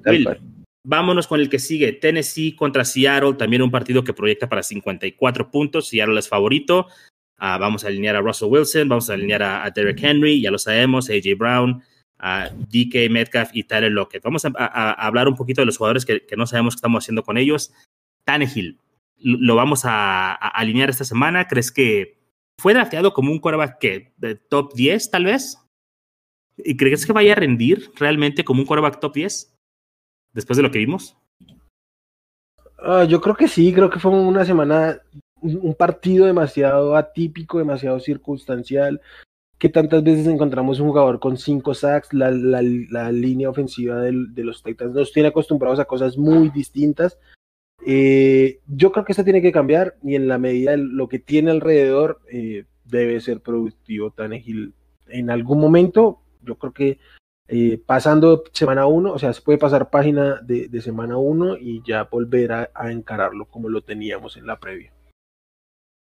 [0.86, 5.50] Vámonos con el que sigue, Tennessee contra Seattle, también un partido que proyecta para 54
[5.50, 6.88] puntos, Seattle es favorito.
[7.38, 10.58] Ah, vamos a alinear a Russell Wilson, vamos a alinear a, Derek Henry, ya lo
[10.58, 11.82] sabemos, AJ Brown,
[12.68, 14.22] DK Metcalf y Tyler Lockett.
[14.22, 17.38] Vamos a, hablar un poquito de los jugadores que, no sabemos qué estamos haciendo con
[17.38, 17.72] ellos.
[18.24, 18.78] Tannehill,
[19.16, 21.48] lo vamos a, alinear esta semana.
[21.48, 22.18] ¿Crees que
[22.60, 25.58] fue drafteado como un quarterback que de top 10 tal vez?
[26.58, 29.53] ¿Y crees que vaya a rendir realmente como un quarterback top 10?
[30.34, 31.16] Después de lo que vimos?
[32.78, 35.00] Ah, yo creo que sí, creo que fue una semana,
[35.40, 39.00] un partido demasiado atípico, demasiado circunstancial,
[39.58, 42.30] que tantas veces encontramos un jugador con cinco sacks, la,
[43.10, 47.18] línea ofensiva de los Titans nos tiene acostumbrados a cosas muy distintas.
[47.86, 51.18] Eh, yo creo que esto tiene que cambiar y en la medida de lo que
[51.18, 54.74] tiene alrededor eh, debe ser productivo Tannehill
[55.08, 56.20] en algún momento.
[56.42, 56.98] Yo creo que
[57.48, 62.04] eh, pasando semana 1, o sea, se puede pasar página de, semana 1 y ya
[62.04, 64.92] volver a, encararlo como lo teníamos en la previa.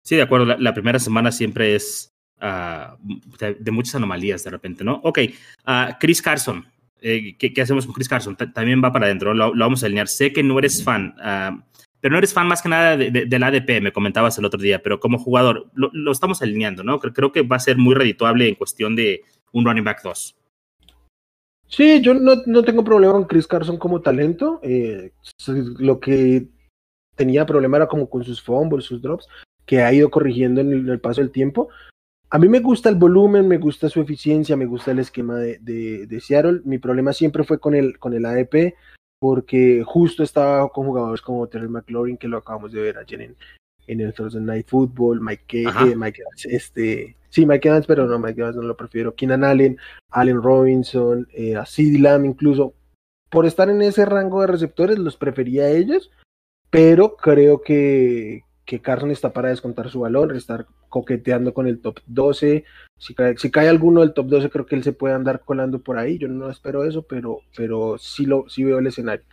[0.05, 2.96] Sí, de acuerdo, la, primera semana siempre es ah,
[3.38, 5.00] de, muchas anomalías de repente, ¿no?
[5.05, 5.18] Ok,
[5.66, 6.66] uh, Chris Carson,
[7.00, 8.37] eh, ¿qué, hacemos con Chris Carson?
[8.37, 10.09] también va para adentro, lo, vamos a alinear.
[10.09, 11.64] Sé que no eres fan, ah,
[12.00, 15.00] pero no eres fan más que nada del ADP, me comentabas el otro día, pero
[15.00, 16.98] como jugador lo, estamos alineando, ¿no?
[16.98, 19.22] Creo, que va a ser muy redituable en cuestión de
[19.53, 20.37] un running back 2.
[21.71, 24.59] Sí, yo no, no tengo problema con Chris Carson como talento.
[24.63, 25.13] Eh,
[25.79, 26.49] lo que
[27.15, 29.29] tenía problema era como con sus fumbles, sus drops,
[29.67, 31.69] que ha ido corrigiendo en el, paso del tiempo.
[32.29, 35.59] A mí me gusta el volumen, me gusta su eficiencia, me gusta el esquema de,
[35.61, 36.61] de, Seattle.
[36.65, 38.75] Mi problema siempre fue con el, con el ADP
[39.21, 43.37] porque justo estaba con jugadores como Terry McLaurin, que lo acabamos de ver ayer en,
[43.87, 48.40] en el Thursday Night Football, Mike, eh, Mike este, sí, Mike Evans, pero no, Mike
[48.40, 49.79] Evans no lo prefiero, Keenan Allen,
[50.11, 52.75] Allen Robinson, eh, a Lamb incluso,
[53.31, 56.11] por estar en ese rango de receptores los prefería a ellos,
[56.71, 62.01] pero creo que, que Carson está para descontar su valor, estar coqueteando con el top
[62.07, 62.64] 12.
[62.99, 65.81] Si cae, si cae alguno del top 12, creo que él se puede andar colando
[65.81, 66.19] por ahí.
[66.19, 69.25] Yo no espero eso, pero, pero sí, lo, sí veo el escenario.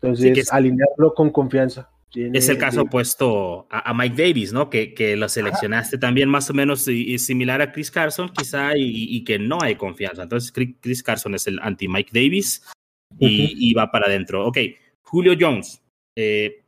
[0.00, 1.90] Entonces, alinearlo con confianza.
[2.14, 4.70] Es el caso opuesto a, Mike Davis, ¿no?
[4.70, 9.22] Que, que lo seleccionaste también más o menos y, similar a Chris Carson, quizá, y,
[9.24, 10.22] que no hay confianza.
[10.22, 12.64] Entonces, Chris Carson es el anti-Mike Davis
[13.18, 14.46] y, va para adentro.
[14.46, 14.58] Ok,
[15.02, 15.82] Julio Jones.
[16.16, 16.62] Eh,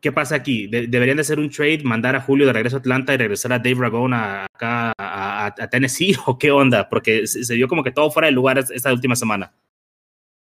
[0.00, 0.66] ¿Qué pasa aquí?
[0.66, 3.58] ¿Deberían de hacer un trade, mandar a Julio de regreso a Atlanta y regresar a
[3.58, 6.16] Dave Ragone acá a, Tennessee?
[6.26, 6.88] ¿O qué onda?
[6.88, 9.52] Porque se, vio como que todo fuera de lugar esta última semana.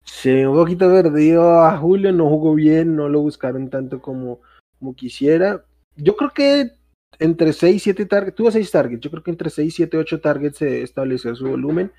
[0.06, 4.40] Sí, un poquito perdido a Julio, no jugó bien, no lo buscaron tanto como,
[4.80, 5.66] como quisiera.
[5.98, 6.72] Yo creo que
[7.20, 10.22] entre 6 y 7 targets, tuvo 6 targets, yo creo que entre 6, 7, 8
[10.22, 11.92] targets se estableció su volumen.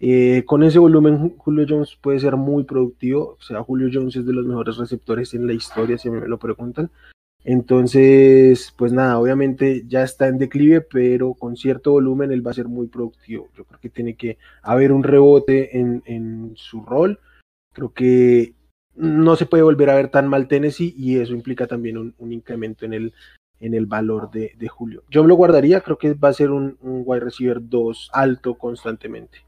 [0.00, 3.36] Eh, con ese volumen, Julio Jones puede ser muy productivo.
[3.38, 6.38] O sea, Julio Jones es de los mejores receptores en la historia, si me lo
[6.38, 6.90] preguntan.
[7.44, 12.54] Entonces, pues nada, obviamente ya está en declive, pero con cierto volumen él va a
[12.54, 13.48] ser muy productivo.
[13.56, 17.18] Yo creo que tiene que haber un rebote en, en su rol.
[17.78, 18.54] Creo que
[18.96, 22.84] no se puede volver a ver tan mal Tennessee y eso implica también un, incremento
[22.84, 23.12] en el,
[23.60, 25.04] en el valor de, de, Julio.
[25.10, 28.58] Yo me lo guardaría, creo que va a ser un, un wide receiver 2 alto
[28.58, 29.38] constantemente.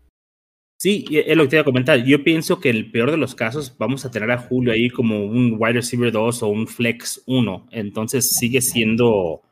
[0.80, 2.04] Sí, es lo que te iba a comentar.
[2.04, 5.26] Yo pienso que el peor de los casos vamos a tener a Julio ahí como
[5.26, 7.66] un wide receiver 2 o un flex 1.
[7.72, 9.42] Entonces sigue siendo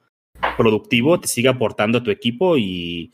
[0.57, 3.13] productivo, te sigue aportando a tu equipo y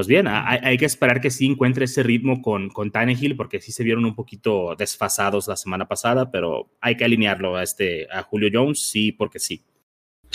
[0.00, 3.70] pues bien, hay, que esperar que sí encuentre ese ritmo con, con Tannehill porque sí
[3.70, 8.22] se vieron un poquito desfasados la semana pasada, pero hay que alinearlo a, este, a
[8.22, 9.62] Julio Jones, sí, porque sí.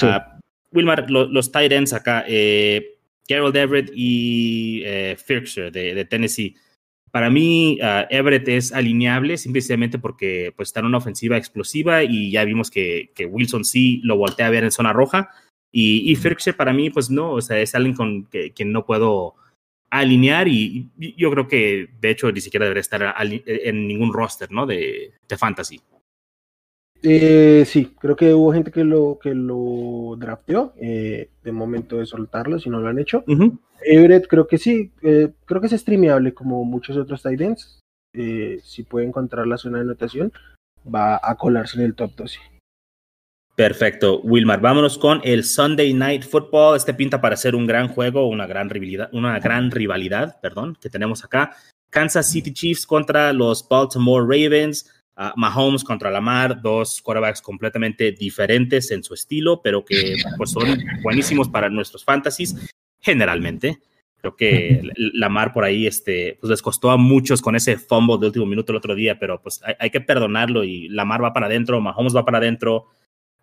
[0.03, 0.37] Ah,
[0.71, 5.17] Wilmar, los tight ends acá, eh, Carol Everett y eh,
[5.71, 6.55] de, de Tennessee
[7.09, 12.29] para mí, uh, Everett es alineable simplemente porque pues, está en una ofensiva explosiva y
[12.29, 15.31] ya vimos que, que Wilson sí lo voltea a ver en zona roja.
[15.71, 19.35] Y, y para mí, pues no, o sea, es alguien con que, no puedo
[19.99, 24.65] alinear y, yo creo que de hecho ni siquiera debería estar en ningún roster, ¿no?
[24.65, 25.81] De, de fantasy.
[27.07, 32.07] Eh, sí, creo que hubo gente que lo, que lo drafteó eh, de momento de
[32.07, 33.23] soltarlo, si no lo han hecho.
[33.83, 37.79] Everett creo que sí, eh, creo que es streameable como muchos otros tight ends.
[38.13, 40.31] Eh, si puede encontrar la zona de anotación,
[40.83, 42.39] va a colarse en el top 12.
[43.55, 44.59] Perfecto, Wilmar.
[44.59, 46.75] Vámonos con el Sunday Night Football.
[46.75, 50.89] Este pinta para ser un gran juego, una gran rivalidad, una gran rivalidad, perdón, que
[50.89, 51.55] tenemos acá.
[51.89, 54.91] Kansas City Chiefs contra los Baltimore Ravens.
[55.17, 60.77] Uh, Mahomes contra Lamar, dos quarterbacks completamente diferentes en su estilo, pero que pues, son
[61.01, 62.53] buenísimos para nuestros fantasies
[62.99, 63.79] generalmente.
[64.17, 68.25] Creo que Lamar por ahí este, pues les costó a muchos con ese fumble de
[68.25, 71.79] último minuto el otro día, pero pues hay, que perdonarlo y Lamar va para adentro,
[71.79, 72.87] Mahomes va para adentro.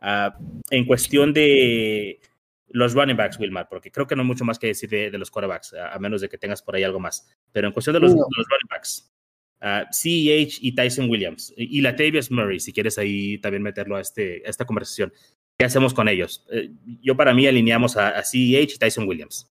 [0.04, 0.36] Ah,
[0.70, 2.20] en cuestión de
[2.68, 5.30] los running backs, Wilmar, porque creo que no hay mucho más que decir de, los
[5.30, 7.28] quarterbacks, a, menos de que tengas por ahí algo más.
[7.52, 9.12] Pero en cuestión de los, running backs,
[9.60, 14.00] uh, CEH y Tyson Williams, y, la Latavius Murray, si quieres ahí también meterlo a,
[14.00, 15.12] este, a esta conversación.
[15.56, 16.44] ¿Qué hacemos con ellos?
[16.50, 19.46] Eh, yo para mí alineamos a, a CEH y Tyson Williams.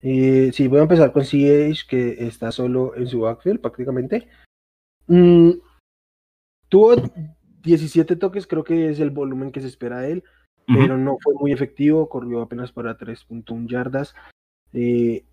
[0.00, 4.28] Eh, sí, voy a empezar con CH, que está solo en su backfield prácticamente.
[5.08, 5.52] Mm,
[6.68, 6.94] tuvo
[7.66, 10.24] 17 toques, creo que es el volumen que se espera de él,
[10.66, 14.14] pero no fue muy efectivo, corrió apenas para 3.1 yardas.
[14.72, 15.24] Eh,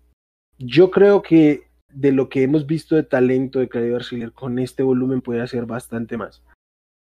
[0.58, 4.82] yo creo que de lo que hemos visto de talento de Claudio Arciller con este
[4.82, 6.42] volumen puede hacer bastante más.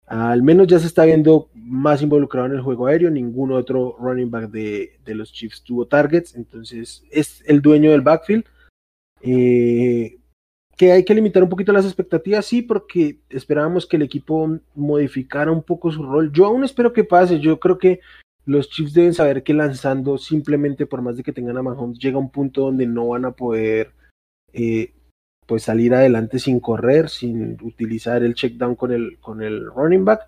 [0.08, 3.12] Al menos ya se está viendo más involucrado en el juego aéreo.
[3.12, 6.36] Ningún otro running back de, los Chiefs tuvo targets.
[6.36, 8.46] Entonces es el dueño del backfield.
[9.22, 10.18] Eh,
[10.78, 15.52] que hay que limitar un poquito las expectativas, sí, porque esperábamos que el equipo modificara
[15.52, 16.32] un poco su rol.
[16.32, 17.40] Yo aún espero que pase.
[17.40, 18.00] Yo creo que
[18.46, 22.20] los Chiefs deben saber que lanzando simplemente por más de que tengan a Mahomes llega
[22.20, 23.92] un punto donde no van a poder
[24.54, 24.94] eh,
[25.48, 30.06] pues salir adelante sin correr, sin utilizar el check down con el, con el running
[30.06, 30.22] back.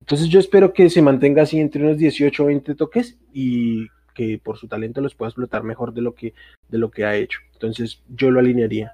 [0.00, 4.40] Entonces yo espero que se mantenga así entre unos 18 o 20 toques y que
[4.42, 6.32] por su talento los pueda explotar mejor de lo que,
[6.68, 7.40] de lo que ha hecho.
[7.52, 8.92] Entonces yo lo alinearía.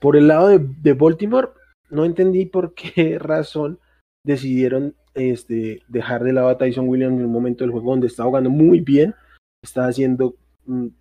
[0.00, 1.48] Por el lado de, Baltimore,
[1.90, 3.78] no entendí por qué razón
[4.24, 8.24] decidieron este, dejar de lado a Tyson Williams en un momento del juego donde está
[8.24, 9.14] jugando muy bien,
[9.62, 10.36] está haciendo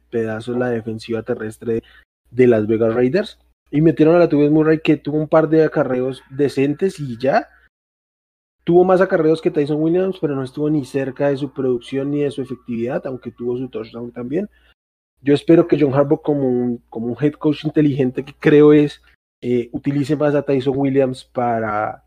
[0.09, 1.83] pedazos la defensiva terrestre
[2.31, 5.63] de las Vegas Raiders y metieron a la Tuves Murray que tuvo un par de
[5.63, 7.49] acarreos decentes y ya
[8.63, 12.23] tuvo más acarreos que Tyson Williams, pero no estuvo ni cerca de su producción ni
[12.23, 14.49] de su efectividad, aunque tuvo su touchdown también.
[15.27, 19.01] Yo espero que John Harbaugh como un, como un head coach inteligente que creo es,
[19.41, 22.05] eh, utilice más a Tyson Williams para,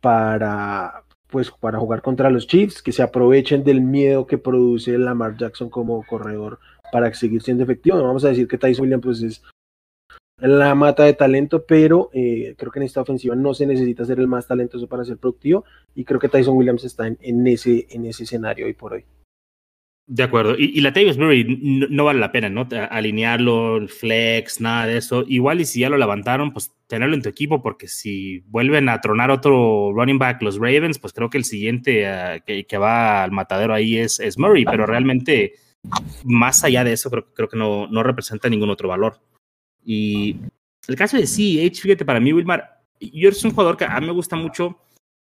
[0.00, 5.36] para, pues, para jugar contra los Chiefs, que se aprovechen del miedo que produce Lamar
[5.36, 6.60] Jackson como corredor
[6.92, 7.96] para seguir siendo efectivo.
[7.96, 9.42] No vamos a decir que Tyson Williams pues, es
[10.36, 14.20] la mata de talento, pero eh, creo que en esta ofensiva no se necesita ser
[14.20, 17.88] el más talentoso para ser productivo y creo que Tyson Williams está en, en ese,
[17.90, 19.04] en ese escenario hoy por hoy.
[20.10, 20.54] De acuerdo.
[20.56, 22.66] Y, la Tavisbury no, no, vale la pena, ¿no?
[22.90, 25.22] Alinearlo, flex, nada de eso.
[25.28, 29.02] Igual y si ya lo levantaron, pues tenerlo en tu equipo, porque si vuelven a
[29.02, 33.32] tronar otro running back los Ravens, pues creo que el siguiente uh, que, va al
[33.32, 35.56] matadero ahí es, es, Murray, pero realmente
[36.24, 39.20] más allá de eso creo, creo que no, no representa ningún otro valor.
[39.84, 40.36] Y
[40.86, 44.06] el caso de CH, fíjate, para mí, Wilmar, yo soy un jugador que a mí
[44.06, 44.78] me gusta mucho.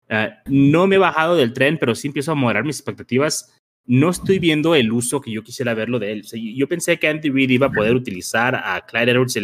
[0.09, 3.58] Uh, no me he bajado del tren, pero sí empiezo a moderar mis expectativas
[3.89, 6.23] no estoy viendo el uso que yo quisiera verlo de él.
[6.55, 9.35] Yo pensé que Andy Reid iba a poder utilizar a Clyde edwards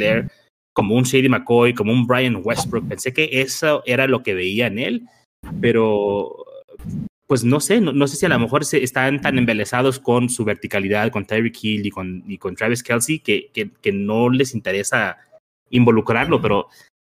[0.71, 2.88] como un Shady McCoy, como un Brian Westbrook.
[2.88, 5.08] Pensé que eso era lo que veía en él,
[5.62, 6.45] pero
[7.25, 10.45] pues no sé, no, sé si a lo mejor se están tan embelesados con su
[10.45, 15.17] verticalidad, con Tyreek Hill y con, Travis Kelsey, que, que, no les interesa
[15.71, 16.67] involucrarlo, pero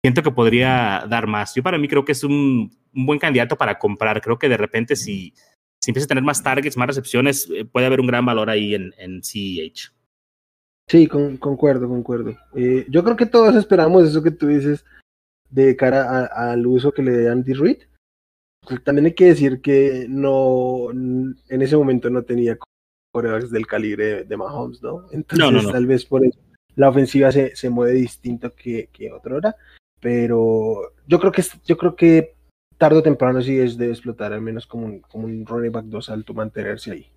[0.06, 1.56] siento que podría dar más.
[1.56, 4.22] Yo para mí creo que es un buen candidato para comprar.
[4.22, 5.34] Creo que de repente si
[5.84, 8.74] si empieza a tener más targets, más recepciones, eh, puede haber un gran valor ahí
[8.74, 9.92] en, en CEH.
[10.88, 12.38] Sí, con, concuerdo, concuerdo.
[12.56, 14.86] Eh, yo creo que todos esperamos eso que tú dices
[15.50, 17.80] de cara al uso que le dé Andy Reid.
[18.66, 22.58] Pues también hay que decir que no, en ese momento no tenía
[23.12, 25.08] corebacks del calibre de Mahomes, ¿no?
[25.12, 25.70] Entonces, no, no.
[25.70, 26.40] tal vez por eso
[26.76, 29.56] la ofensiva se, se mueve distinto que, que otra hora.
[30.00, 32.33] Pero yo creo que yo creo que
[32.84, 35.86] tarde o temprano sí es de explotar, al menos como un, como un running back
[35.86, 37.08] 2 alto, mantenerse ahí.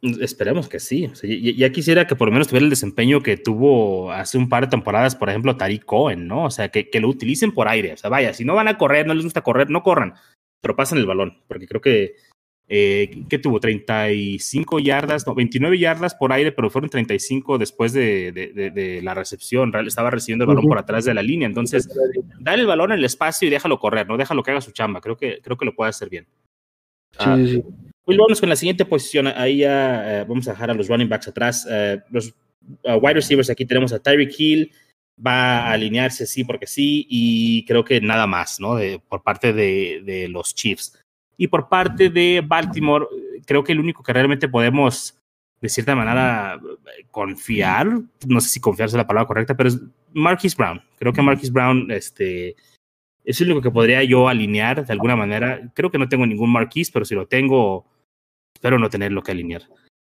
[0.00, 1.10] Esperemos que sí.
[1.56, 4.70] Ya, quisiera que por lo menos tuviera el desempeño que tuvo hace un par de
[4.70, 6.44] temporadas, por ejemplo, Tariq Cohen, ¿no?
[6.44, 7.94] O sea, que, que, lo utilicen por aire.
[7.94, 10.14] O sea, vaya, si no van a correr, no les gusta correr, no corran,
[10.60, 12.14] pero pasen el balón, porque creo que
[12.70, 18.30] eh, que tuvo 35 yardas, no, 29 yardas por aire, pero fueron 35 después de,
[18.30, 19.72] de, de, la recepción.
[19.86, 20.70] Estaba recibiendo el balón uh -huh.
[20.70, 21.46] por atrás de la línea.
[21.46, 21.88] Entonces,
[22.40, 25.00] dale el balón en el espacio y déjalo correr, no déjalo que haga su chamba.
[25.00, 26.26] Creo que, creo que lo puede hacer bien.
[27.12, 27.64] Sí, ah, sí.
[28.06, 29.28] Vamos con la siguiente posición.
[29.28, 31.66] Ahí ya eh, vamos a dejar a los running backs atrás.
[31.70, 32.34] Eh, los
[32.84, 34.72] uh, wide receivers, aquí tenemos a Tyreek Hill.
[35.24, 38.76] Va a alinearse sí porque sí, y creo que nada más, ¿no?
[38.76, 40.96] De, por parte de, de los Chiefs.
[41.38, 43.06] Y por parte de Baltimore,
[43.46, 45.16] creo que el único que realmente podemos,
[45.60, 46.60] de cierta manera,
[47.12, 47.88] confiar,
[48.26, 49.80] no sé si confiar es la palabra correcta, pero es
[50.12, 50.82] Marquis Brown.
[50.98, 52.56] Creo que Marquis Brown este,
[53.24, 55.70] es el único que podría yo alinear de alguna manera.
[55.74, 57.86] Creo que no tengo ningún Marquis, pero si lo tengo,
[58.52, 59.62] espero no tenerlo que alinear.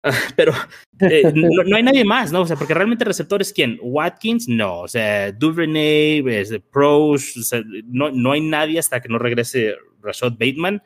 [0.36, 0.52] pero
[1.00, 2.42] eh, no, hay nadie más, ¿no?
[2.42, 3.80] O sea, porque realmente el receptor es quién?
[3.82, 4.80] Watkins, no.
[4.82, 10.80] O sea, Duvernay, o sea, no, no hay nadie hasta que no regrese Rashad Bateman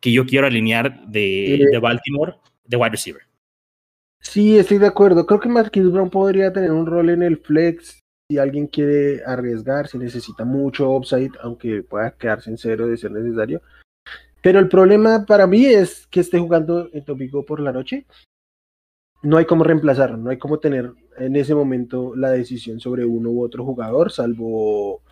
[0.00, 3.22] que yo quiero alinear de, de, Baltimore de wide receiver.
[4.20, 5.26] Sí, estoy de acuerdo.
[5.26, 9.88] Creo que Marquis Brown podría tener un rol en el flex si alguien quiere arriesgar,
[9.88, 13.60] si necesita mucho upside, aunque pueda quedarse en cero de ser necesario.
[14.42, 18.06] Pero el problema para mí es que esté jugando en Topico por la noche.
[19.22, 23.30] No hay cómo reemplazarlo, no hay cómo tener en ese momento la decisión sobre uno
[23.30, 25.02] u otro jugador, salvo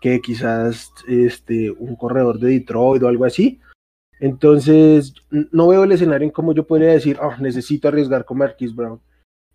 [0.00, 3.60] que quizás este, un corredor de Detroit o algo así.
[4.20, 8.74] Entonces, no veo el escenario en cómo yo podría decir, oh, necesito arriesgar con Marquis
[8.74, 9.00] Brown,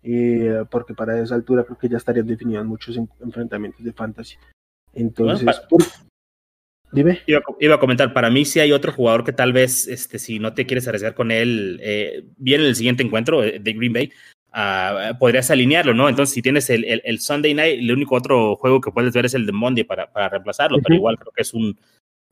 [0.02, 4.36] eh, porque para esa altura creo que ya estarían definidos muchos en, enfrentamientos de fantasy.
[4.92, 5.86] Entonces, bueno,
[6.92, 7.20] dime.
[7.26, 10.38] Iba, iba, a comentar, para mí sí hay otro jugador que tal vez, este, si
[10.38, 14.12] no te quieres arriesgar con él, eh, viene el siguiente encuentro de Green Bay,
[14.52, 16.08] uh, podrías alinearlo, ¿no?
[16.08, 19.26] Entonces, si tienes el, el, el, Sunday Night, el único otro juego que puedes ver
[19.26, 20.84] es el de Monday para, para reemplazarlo, uh -huh.
[20.84, 21.78] pero igual creo que es un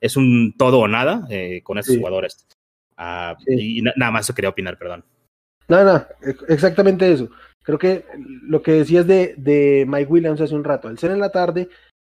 [0.00, 1.98] es un todo o nada eh, con esos sí.
[1.98, 2.46] jugadores.
[3.46, 3.78] Sí.
[3.78, 5.04] Y nada más eso quería opinar, perdón.
[5.68, 6.04] No, no,
[6.48, 7.28] exactamente eso.
[7.62, 11.20] Creo que lo que decías de, de Mike Williams hace un rato, al ser en
[11.20, 11.68] la tarde,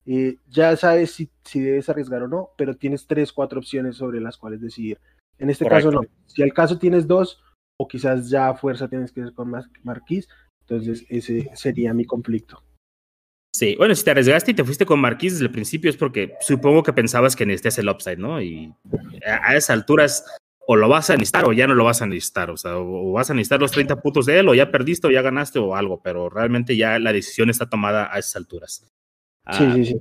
[0.05, 4.19] eh, ya sabes si, si, debes arriesgar o no, pero tienes tres, cuatro opciones sobre
[4.19, 4.99] las cuales decidir.
[5.39, 6.01] En este caso no.
[6.27, 7.41] Si al caso tienes dos,
[7.77, 9.51] o quizás ya a fuerza tienes que ir con
[9.83, 10.27] Marquis,
[10.61, 12.61] entonces ese sería mi conflicto.
[13.55, 16.33] Sí, bueno, si te arriesgaste y te fuiste con Marquis desde el principio es porque
[16.41, 18.41] supongo que pensabas que necesitas el upside, ¿no?
[18.41, 18.73] Y
[19.25, 20.25] a esas alturas
[20.67, 23.13] o lo vas a necesitar o ya no lo vas a necesitar, o sea, o
[23.13, 25.73] vas a necesitar los 30 puntos de él o ya perdiste o ya ganaste o
[25.73, 28.91] algo, pero realmente ya la decisión está tomada a esas alturas.
[29.51, 29.95] Sí, ah, sí, sí.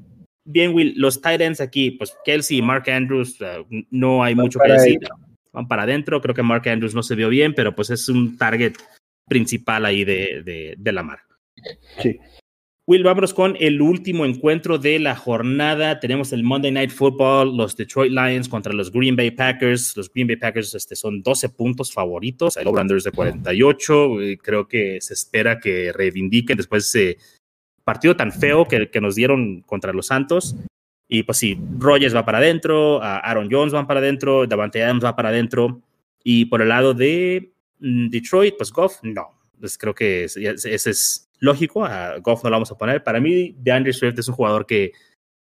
[0.44, 3.38] Bien, Will, los tight ends aquí, pues Kelsey y Mark Andrews,
[3.92, 4.98] no hay mucho que decir.
[5.52, 8.36] Van para adentro, creo que Mark Andrews no se vio bien, pero pues es un
[8.36, 8.74] target
[9.28, 11.20] principal ahí de, de, de Lamar.
[12.02, 12.18] Sí.
[12.86, 16.00] Will, vámonos con el último encuentro de la jornada.
[16.00, 19.96] Tenemos el Monday Night Football, los Detroit Lions contra los Green Bay Packers.
[19.96, 22.58] Los Green Bay Packers este, son 12 puntos favoritos.
[22.58, 24.08] El over de 48.
[24.42, 27.18] Creo que se espera que reivindiquen después de ese
[27.84, 30.54] partido tan feo que, que nos dieron contra los Santos.
[31.08, 35.16] Y pues sí, Rogers va para adentro, Aaron Jones va para adentro, Davante Adams va
[35.16, 35.80] para adentro.
[36.22, 39.30] Y por el lado de mm, Detroit, pues Goff, no.
[39.58, 43.04] Pues creo que ese es lógico, a Goff no lo vamos a poner.
[43.04, 44.92] Para mí, DeAndre Swift es un jugador que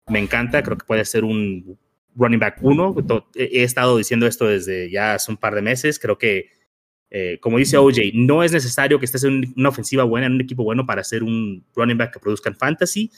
[0.09, 1.78] me encanta, creo que puede ser un
[2.14, 2.94] running back uno.
[3.34, 5.99] He estado diciendo esto desde ya hace un par de meses.
[5.99, 6.51] Creo que,
[7.11, 10.40] eh, como dice OJ, no es necesario que estés en una ofensiva buena, en un
[10.42, 13.11] equipo bueno para ser un running back que produzca en fantasy.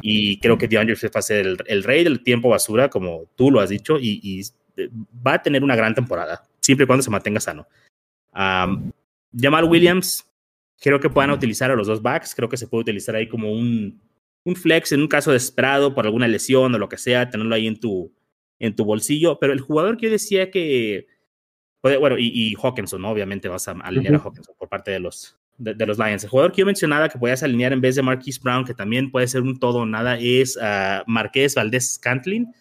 [0.00, 3.50] Y creo que DeAndre Swift va a ser el, rey del tiempo basura, como tú
[3.50, 4.42] lo has dicho, y,
[4.78, 4.88] eh,
[5.24, 7.66] va a tener una gran temporada, siempre y cuando se mantenga sano.
[8.34, 10.26] Jamal Williams,
[10.82, 12.34] Creo que puedan utilizar a los dos backs.
[12.34, 14.02] Creo que se puede utilizar ahí como un,
[14.44, 17.68] un flex en un caso desesperado por alguna lesión o lo que sea, tenerlo ahí
[17.68, 18.12] en tu,
[18.58, 19.38] en tu bolsillo.
[19.38, 21.06] Pero el jugador que yo decía que.
[21.82, 23.10] bueno, y, y, Hawkinson, ¿no?
[23.10, 26.24] Obviamente vas a alinear a Hawkinson por parte de los, de, los Lions.
[26.24, 29.10] El jugador que yo mencionaba que podías alinear en vez de Marquise Brown, que también
[29.10, 32.52] puede ser un todo o nada, es uh, Marqués Valdés Scantlin.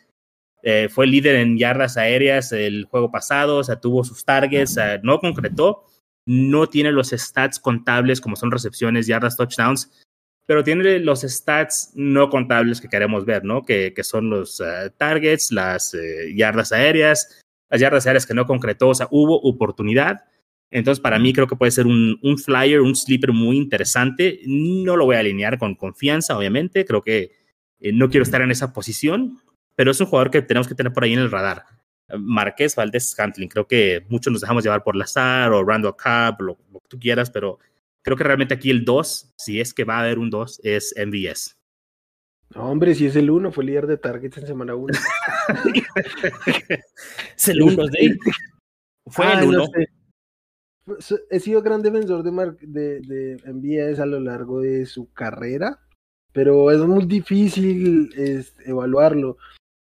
[0.64, 5.18] Eh, fue líder en yardas aéreas el juego pasado, o sea, tuvo sus targets, no
[5.18, 5.86] concretó,
[6.26, 9.92] no tiene los stats contables como son recepciones, yardas, touchdowns,
[10.46, 13.64] pero tiene los stats no contables que queremos ver, ¿no?
[13.64, 18.46] Que, que son los eh, targets, las eh, yardas aéreas, las yardas aéreas que no
[18.46, 20.26] concretó, o sea, hubo oportunidad.
[20.72, 24.40] Entonces, para mí creo que puede ser un, un flyer, un sleeper muy interesante.
[24.46, 26.86] No lo voy a alinear con confianza, obviamente.
[26.86, 27.32] Creo que
[27.80, 29.40] eh, no quiero estar en esa posición,
[29.76, 31.66] pero es un jugador que tenemos que tener por ahí en el radar.
[32.20, 33.50] Marqués Valdés Scantling.
[33.50, 37.00] Creo que muchos nos dejamos llevar por Lazar o Randall Cobb, lo, lo, que tú
[37.00, 37.60] quieras, pero
[38.02, 40.94] creo que realmente aquí el 2, si es que va a haber un 2, es
[40.98, 41.58] MVS.
[42.56, 44.94] No, hombre, si es el 1, fue líder de targets en semana 1.
[47.38, 48.18] es el 1, de
[49.08, 49.58] Fue ah, el 1.
[49.58, 49.68] No
[51.30, 55.80] He sido gran defensor de, Mar de, de MVS a lo largo de su carrera,
[56.34, 59.38] pero es muy difícil es, evaluarlo.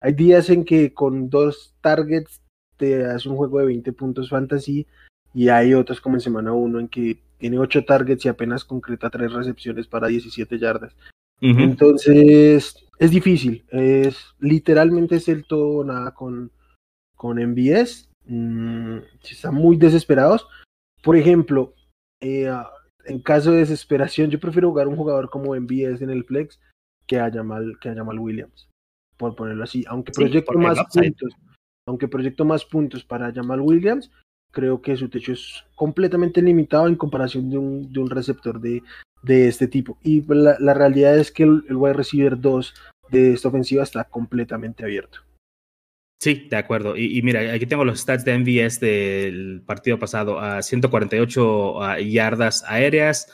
[0.01, 2.41] Hay días en que con dos targets
[2.77, 4.87] te hace un juego de 20 puntos fantasy
[5.33, 9.11] y hay otros como en semana 1 en que tiene 8 targets y apenas concreta
[9.11, 10.95] 3 recepciones para 17 yardas.
[11.39, 16.51] Entonces es difícil, es literalmente es el todo nada con,
[17.15, 18.09] con MVS.
[18.25, 20.47] Mm, están muy desesperados.
[21.01, 21.73] Por ejemplo,
[22.19, 22.51] eh,
[23.05, 26.59] en caso de desesperación, yo prefiero jugar un jugador como MVS en el flex
[27.07, 28.70] que a Jamal, que a Jamal Williams
[29.21, 29.85] por ponerlo así.
[29.87, 31.33] Aunque proyecto más puntos,
[31.87, 34.11] aunque proyecto más puntos para Jamal Williams,
[34.51, 38.81] creo que su techo es completamente limitado en comparación de un, de un receptor de,
[39.21, 39.97] de este tipo.
[40.03, 42.73] Y la, la realidad es que el, el wide receiver 2
[43.11, 45.19] de esta ofensiva está completamente abierto.
[46.19, 46.95] Sí, de acuerdo.
[46.97, 50.39] Y, y, mira, aquí tengo los stats de MVS del partido pasado.
[50.39, 53.33] A 148 uh, yardas aéreas,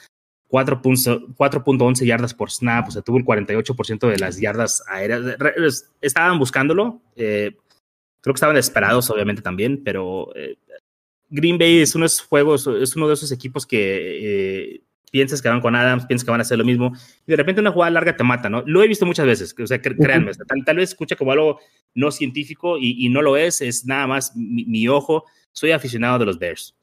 [0.49, 5.91] 4.11 yardas por snap, o sea, tuvo el 48% de las yardas aéreas.
[6.01, 7.51] Estaban buscándolo, eh,
[8.21, 10.57] creo que estaban desesperados, obviamente también, pero eh,
[11.29, 14.81] Green Bay es uno de esos juegos, es uno de esos equipos que eh,
[15.11, 16.93] piensas que van con Adams, piensas que van a hacer lo mismo,
[17.25, 18.63] y de repente una jugada larga te mata, ¿no?
[18.65, 21.59] Lo he visto muchas veces, o sea, créanme, tal, tal, vez escucha como algo
[21.93, 25.25] no científico y, y no lo es, es nada más mi, mi ojo.
[25.51, 26.76] Soy aficionado de los Bears.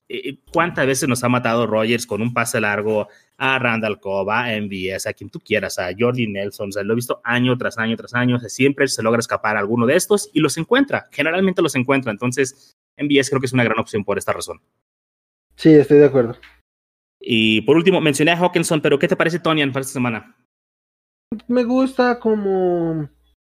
[0.53, 5.07] ¿Cuántas veces nos ha matado Rogers con un pase largo a Randall Cobb, a MVS,
[5.07, 6.69] a quien tú quieras, a Jordi Nelson?
[6.69, 8.39] O sea, lo he visto año tras año tras año.
[8.41, 11.09] siempre se logra escapar a alguno de estos y los encuentra.
[11.11, 12.13] Generalmente los encuentra.
[12.13, 14.61] Entonces, MVS creo que es una gran opción por esta razón.
[15.57, 16.37] Sí, estoy de acuerdo.
[17.19, 20.37] Y por último, mencioné a Hawkinson, pero ¿qué te parece Tonian para esta semana?
[21.49, 23.09] Me gusta como.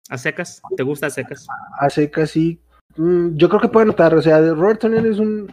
[0.08, 0.60] ¿A secas?
[0.76, 1.46] ¿Te gusta a secas?
[1.78, 2.60] A secas, sí.
[2.96, 4.14] Mm, yo creo que puede notar.
[4.14, 5.48] O sea, Robert Tonian es un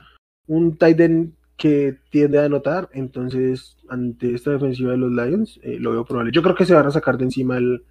[0.47, 5.77] un tight end que tiende a anotar, entonces ante esta defensiva de los Lions eh,
[5.79, 6.31] lo veo probable.
[6.31, 7.83] Yo creo que se van a sacar de encima el,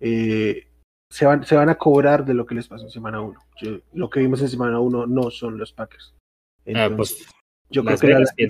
[0.00, 0.68] eh,
[1.10, 3.40] se van, se van a cobrar de lo que les pasó en semana 1.
[3.94, 6.14] Lo que vimos en semana 1 no son los Packers.
[6.74, 7.26] ah, pues,
[7.70, 8.46] yo creo que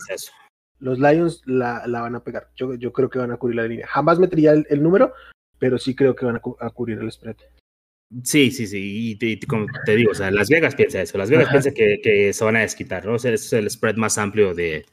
[0.80, 2.50] los Lions la, la, van a pegar.
[2.56, 3.86] Yo, yo creo que van a cubrir la línea.
[3.86, 5.12] Jamás metería el, el número,
[5.58, 7.36] pero sí creo que van a, a cubrir el spread.
[8.24, 9.18] Sí, sí, sí.
[9.20, 11.18] Y, como te digo, o sea, Las Vegas piensa eso.
[11.18, 13.14] Las Vegas piensa que, que, se van a desquitar, ¿no?
[13.14, 14.86] O sea, es el spread más amplio de,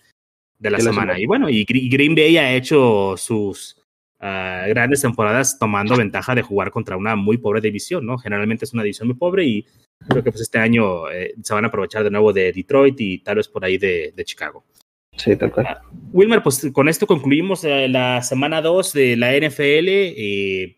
[0.60, 1.20] de la, semana.
[1.20, 3.78] Y bueno, y Green Bay ha hecho sus
[4.20, 8.18] uh, grandes temporadas tomando ventaja de jugar contra una muy pobre división, ¿no?
[8.18, 9.66] Generalmente es una división muy pobre y
[10.10, 13.20] creo que pues este año eh, se van a aprovechar de nuevo de Detroit y
[13.20, 14.66] tal vez por ahí de, de Chicago.
[15.18, 15.66] Sí, tal cual.
[15.68, 19.88] Uh, Wilmer, pues con esto concluimos eh, la semana 2 de la NFL.
[19.88, 20.76] Eh,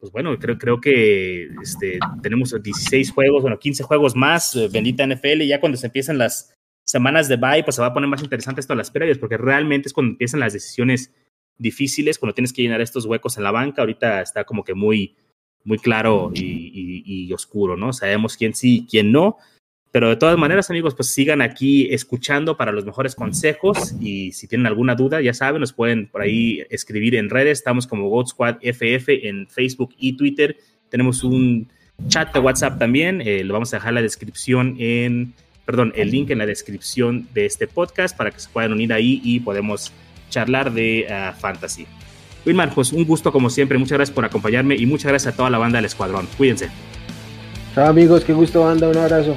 [0.00, 5.06] pues bueno, creo, creo que este, tenemos 16 juegos, bueno, 15 juegos más, eh, bendita
[5.06, 8.08] NFL, y ya cuando se empiezan las semanas de bye, pues se va a poner
[8.08, 11.12] más interesante esto a las previas, porque realmente es cuando empiezan las decisiones
[11.58, 15.16] difíciles, cuando tienes que llenar estos huecos en la banca, ahorita está como que muy,
[15.64, 17.92] muy claro y, y, y oscuro, ¿no?
[17.92, 19.36] Sabemos quién sí, quién no,
[19.92, 24.46] pero de todas maneras, amigos, pues sigan aquí escuchando para los mejores consejos y si
[24.46, 27.58] tienen alguna duda, ya saben, nos pueden por ahí escribir en redes.
[27.58, 30.56] Estamos como God Squad FF en Facebook y Twitter.
[30.90, 31.68] Tenemos un
[32.06, 33.20] chat de WhatsApp también.
[33.20, 35.34] Eh, lo vamos a dejar la descripción en,
[35.64, 39.20] perdón, el link en la descripción de este podcast para que se puedan unir ahí
[39.24, 39.92] y podemos
[40.28, 41.86] charlar de uh, fantasy.
[42.46, 43.76] Wilmar, pues un gusto como siempre.
[43.76, 46.28] Muchas gracias por acompañarme y muchas gracias a toda la banda del escuadrón.
[46.38, 46.70] Cuídense.
[47.74, 49.36] Chao amigos, qué gusto banda, un abrazo.